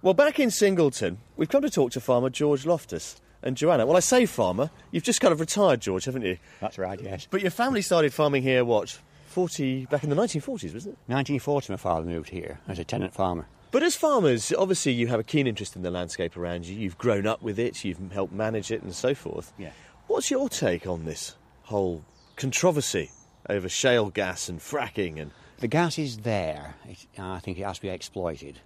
Well, 0.02 0.14
back 0.14 0.40
in 0.40 0.50
Singleton, 0.50 1.18
we've 1.36 1.48
come 1.48 1.62
to 1.62 1.70
talk 1.70 1.92
to 1.92 2.00
farmer 2.00 2.28
George 2.28 2.66
Loftus 2.66 3.20
and 3.40 3.56
Joanna. 3.56 3.86
Well, 3.86 3.96
I 3.96 4.00
say 4.00 4.26
farmer, 4.26 4.70
you've 4.90 5.04
just 5.04 5.20
kind 5.20 5.32
of 5.32 5.38
retired, 5.38 5.80
George, 5.80 6.06
haven't 6.06 6.22
you? 6.22 6.38
That's 6.60 6.76
right, 6.76 7.00
yes. 7.00 7.28
But 7.30 7.40
your 7.40 7.52
family 7.52 7.80
started 7.80 8.12
farming 8.12 8.42
here, 8.42 8.64
what, 8.64 8.98
40, 9.28 9.86
back 9.86 10.02
in 10.02 10.10
the 10.10 10.16
1940s, 10.16 10.74
wasn't 10.74 10.94
it? 10.94 10.98
1940, 11.06 11.72
my 11.72 11.76
father 11.76 12.04
moved 12.04 12.30
here 12.30 12.58
as 12.66 12.80
a 12.80 12.84
tenant 12.84 13.14
farmer. 13.14 13.46
But 13.70 13.84
as 13.84 13.94
farmers, 13.94 14.52
obviously 14.58 14.90
you 14.90 15.06
have 15.06 15.20
a 15.20 15.24
keen 15.24 15.46
interest 15.46 15.76
in 15.76 15.82
the 15.82 15.90
landscape 15.90 16.36
around 16.36 16.66
you. 16.66 16.76
You've 16.76 16.98
grown 16.98 17.28
up 17.28 17.42
with 17.42 17.60
it, 17.60 17.84
you've 17.84 18.00
helped 18.10 18.32
manage 18.32 18.72
it, 18.72 18.82
and 18.82 18.92
so 18.92 19.14
forth. 19.14 19.52
Yeah. 19.56 19.70
What's 20.08 20.32
your 20.32 20.48
take 20.48 20.88
on 20.88 21.04
this 21.04 21.36
whole 21.62 22.02
controversy 22.34 23.10
over 23.48 23.68
shale 23.68 24.10
gas 24.10 24.48
and 24.48 24.60
fracking? 24.60 25.20
And 25.20 25.30
The 25.58 25.68
gas 25.68 25.98
is 25.98 26.18
there. 26.18 26.74
It, 26.88 27.06
I 27.18 27.38
think 27.40 27.58
it 27.58 27.64
has 27.64 27.76
to 27.76 27.82
be 27.82 27.88
exploited. 27.88 28.60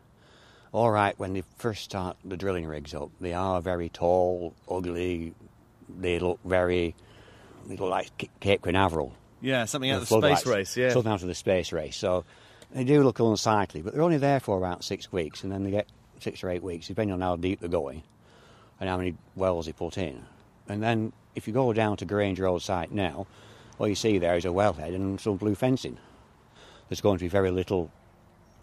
All 0.72 0.90
right, 0.90 1.18
when 1.18 1.34
they 1.34 1.42
first 1.58 1.84
start 1.84 2.16
the 2.24 2.36
drilling 2.36 2.66
rigs 2.66 2.94
up, 2.94 3.10
they 3.20 3.34
are 3.34 3.60
very 3.60 3.88
tall, 3.90 4.54
ugly. 4.70 5.34
They 5.98 6.18
look 6.18 6.40
very, 6.44 6.94
they 7.66 7.76
look 7.76 7.90
like 7.90 8.30
Cape 8.40 8.62
Canaveral. 8.62 9.12
yeah, 9.42 9.66
something 9.66 9.90
out 9.90 9.96
of 9.96 10.00
the 10.00 10.06
space 10.06 10.20
floodlights. 10.42 10.46
race. 10.46 10.76
Yeah, 10.78 10.90
Something 10.90 11.12
out 11.12 11.20
of 11.22 11.28
the 11.28 11.34
space 11.34 11.72
race. 11.72 11.96
So 11.96 12.24
they 12.74 12.84
do 12.84 13.02
look 13.02 13.18
unsightly, 13.20 13.82
but 13.82 13.92
they're 13.92 14.02
only 14.02 14.16
there 14.16 14.40
for 14.40 14.56
about 14.56 14.82
six 14.82 15.12
weeks, 15.12 15.42
and 15.44 15.52
then 15.52 15.62
they 15.62 15.70
get 15.70 15.88
six 16.20 16.42
or 16.42 16.48
eight 16.48 16.62
weeks, 16.62 16.86
depending 16.88 17.12
on 17.12 17.20
how 17.20 17.36
deep 17.36 17.60
they're 17.60 17.68
going 17.68 18.02
and 18.80 18.88
how 18.88 18.96
many 18.96 19.14
wells 19.36 19.66
they 19.66 19.72
put 19.72 19.98
in. 19.98 20.24
And 20.68 20.82
then 20.82 21.12
if 21.34 21.46
you 21.46 21.52
go 21.52 21.72
down 21.74 21.98
to 21.98 22.06
Grange 22.06 22.40
Road 22.40 22.62
site 22.62 22.90
now, 22.92 23.26
all 23.78 23.88
you 23.88 23.94
see 23.94 24.18
there 24.18 24.36
is 24.36 24.44
a 24.44 24.48
wellhead 24.48 24.94
and 24.94 25.20
some 25.20 25.36
blue 25.36 25.54
fencing. 25.54 25.98
There's 26.88 27.00
going 27.00 27.18
to 27.18 27.24
be 27.24 27.28
very 27.28 27.50
little 27.50 27.90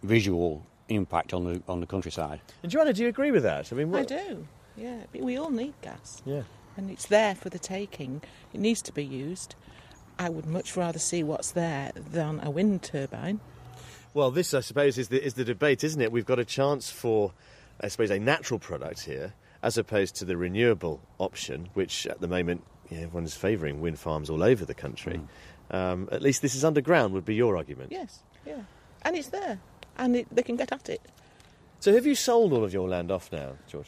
visual 0.04 0.66
impact 0.88 1.34
on 1.34 1.44
the 1.46 1.62
on 1.68 1.80
the 1.80 1.86
countryside. 1.88 2.42
And 2.64 2.72
Joanna, 2.72 2.94
do 2.94 3.04
you 3.04 3.10
agree 3.10 3.32
with 3.32 3.44
that? 3.44 3.72
I 3.72 3.76
mean, 3.76 3.94
I 3.94 4.04
do. 4.04 4.48
Yeah, 4.78 5.04
but 5.12 5.22
we 5.22 5.38
all 5.38 5.50
need 5.50 5.74
gas, 5.82 6.22
Yeah. 6.26 6.44
and 6.78 6.90
it's 6.90 7.08
there 7.08 7.36
for 7.36 7.50
the 7.50 7.60
taking. 7.60 8.22
It 8.54 8.62
needs 8.62 8.82
to 8.84 8.94
be 8.94 9.04
used. 9.04 9.56
I 10.18 10.30
would 10.30 10.46
much 10.46 10.78
rather 10.78 11.00
see 11.00 11.22
what's 11.24 11.52
there 11.52 11.92
than 11.96 12.40
a 12.44 12.50
wind 12.50 12.84
turbine. 12.84 13.40
Well, 14.14 14.32
this, 14.32 14.54
I 14.54 14.62
suppose, 14.62 14.98
is 14.98 15.10
the, 15.10 15.24
is 15.24 15.34
the 15.36 15.44
debate, 15.44 15.84
isn't 15.84 16.02
it? 16.02 16.12
We've 16.12 16.26
got 16.26 16.40
a 16.40 16.46
chance 16.46 16.90
for, 16.90 17.34
I 17.82 17.90
suppose, 17.90 18.10
a 18.10 18.20
natural 18.20 18.60
product 18.60 19.02
here, 19.02 19.34
as 19.62 19.78
opposed 19.78 20.16
to 20.18 20.26
the 20.26 20.36
renewable 20.38 21.02
option, 21.20 21.70
which 21.74 22.08
at 22.08 22.20
the 22.22 22.28
moment 22.28 22.64
yeah, 22.90 23.00
everyone's 23.00 23.36
favouring 23.36 23.82
wind 23.82 24.00
farms 24.00 24.30
all 24.30 24.44
over 24.44 24.66
the 24.66 24.74
country. 24.74 25.20
Um, 25.72 26.10
at 26.12 26.22
least 26.22 26.42
this 26.42 26.56
is 26.56 26.66
underground, 26.66 27.14
would 27.14 27.26
be 27.26 27.36
your 27.36 27.56
argument. 27.58 27.92
Yes, 27.92 28.20
yeah, 28.46 28.62
and 29.04 29.16
it's 29.16 29.30
there, 29.30 29.60
and 29.98 30.16
it, 30.16 30.28
they 30.32 30.44
can 30.44 30.56
get 30.56 30.72
at 30.72 30.90
it. 30.90 31.02
So, 31.80 31.94
have 31.94 32.06
you 32.06 32.16
sold 32.16 32.52
all 32.54 32.64
of 32.64 32.74
your 32.74 32.90
land 32.90 33.12
off 33.12 33.32
now, 33.32 33.54
George? 33.68 33.88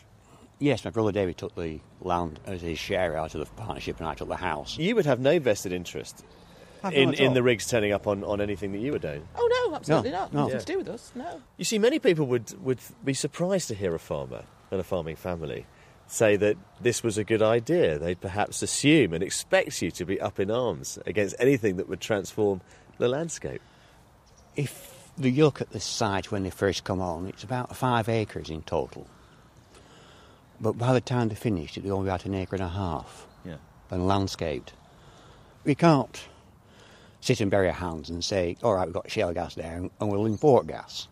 Yes, 0.60 0.86
my 0.86 0.92
brother 0.92 1.12
David 1.12 1.38
took 1.38 1.56
the 1.56 1.80
land 2.02 2.40
as 2.46 2.62
his 2.62 2.78
share 2.78 3.18
out 3.18 3.34
of 3.34 3.40
the 3.40 3.48
partnership, 3.56 3.98
and 4.00 4.08
I 4.08 4.14
took 4.14 4.28
the 4.28 4.36
house. 4.36 4.78
You 4.78 4.96
would 4.96 5.08
have 5.08 5.20
no 5.20 5.40
vested 5.40 5.72
interest 5.74 6.24
in, 6.92 7.14
in 7.16 7.34
the 7.34 7.42
rigs 7.42 7.66
turning 7.68 7.92
up 7.92 8.06
on, 8.06 8.24
on 8.24 8.40
anything 8.42 8.72
that 8.74 8.78
you 8.78 8.92
were 8.92 9.00
doing. 9.00 9.28
Oh 9.36 9.68
no, 9.70 9.76
absolutely 9.76 10.12
No, 10.12 10.18
not. 10.20 10.34
no. 10.34 10.40
Nothing 10.42 10.54
Yeah. 10.54 10.60
to 10.60 10.66
do 10.66 10.78
with 10.78 10.88
us. 10.90 11.12
No. 11.16 11.42
You 11.58 11.66
see, 11.66 11.80
many 11.80 11.98
people 11.98 12.28
would, 12.28 12.54
would 12.64 12.78
be 13.04 13.16
surprised 13.16 13.68
to 13.70 13.76
hear 13.76 13.96
a 13.96 14.00
farmer 14.00 14.44
and 14.70 14.80
a 14.80 14.84
farming 14.84 15.16
family 15.16 15.66
say 16.12 16.36
that 16.36 16.58
this 16.82 17.04
was 17.04 17.18
a 17.18 17.24
good 17.24 17.42
idea. 17.42 17.98
They'd 17.98 18.20
perhaps 18.20 18.62
assume 18.62 19.14
and 19.14 19.24
expect 19.24 19.82
you 19.82 19.92
to 19.92 20.06
be 20.06 20.20
up 20.20 20.40
in 20.40 20.52
arms 20.52 21.00
against 21.06 21.36
anything 21.40 21.78
that 21.78 21.88
would 21.88 22.02
transform 22.02 22.62
the 22.98 23.08
landscape. 23.08 23.62
If 24.56 25.10
you 25.18 25.32
look 25.46 25.62
at 25.62 25.70
the 25.72 25.80
site 25.80 26.32
when 26.32 26.44
they 26.44 26.50
first 26.50 26.84
come 26.84 27.00
on, 27.02 27.28
it's 27.28 27.44
about 27.44 27.76
five 27.76 28.10
acres 28.10 28.50
in 28.50 28.62
total. 28.64 29.08
But 30.60 30.74
by 30.78 30.94
the 30.94 31.02
time 31.02 31.30
they 31.30 31.36
finished, 31.36 31.78
it'd 31.78 31.90
only 31.90 32.10
about 32.10 32.26
an 32.26 32.36
acre 32.36 32.56
and 32.58 32.64
a 32.66 32.68
half 32.70 33.26
Yeah. 33.46 33.56
and 33.90 34.06
landscaped. 34.08 34.74
We 35.64 35.76
can't 35.76 36.20
sit 37.22 37.40
and 37.40 37.50
bury 37.50 37.68
our 37.68 37.74
hands 37.74 38.10
and 38.10 38.24
say, 38.24 38.58
all 38.62 38.74
right, 38.76 38.86
we've 38.86 38.94
got 38.94 39.10
shale 39.10 39.34
gas 39.34 39.56
there 39.56 39.78
and 39.78 39.90
and 40.00 40.12
we'll 40.12 40.26
import 40.26 40.68
gas. 40.68 41.08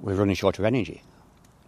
We're 0.00 0.14
running 0.14 0.34
short 0.34 0.58
of 0.58 0.64
energy. 0.64 1.02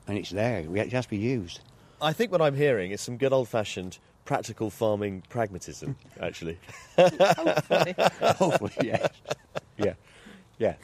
And 0.08 0.18
it's 0.18 0.30
there, 0.30 0.58
it 0.76 0.92
has 0.92 1.04
to 1.06 1.10
be 1.10 1.16
used. 1.18 1.60
I 2.00 2.12
think 2.12 2.32
what 2.32 2.42
I'm 2.42 2.56
hearing 2.56 2.90
is 2.90 3.00
some 3.00 3.16
good 3.16 3.32
old 3.32 3.48
fashioned 3.48 3.98
practical 4.24 4.70
farming 4.70 5.22
pragmatism, 5.28 5.96
actually. 6.20 6.58
Hopefully. 6.96 7.94
Hopefully, 8.20 8.72
yes. 8.82 9.08
Yeah, 9.76 9.94
yeah. 10.58 10.74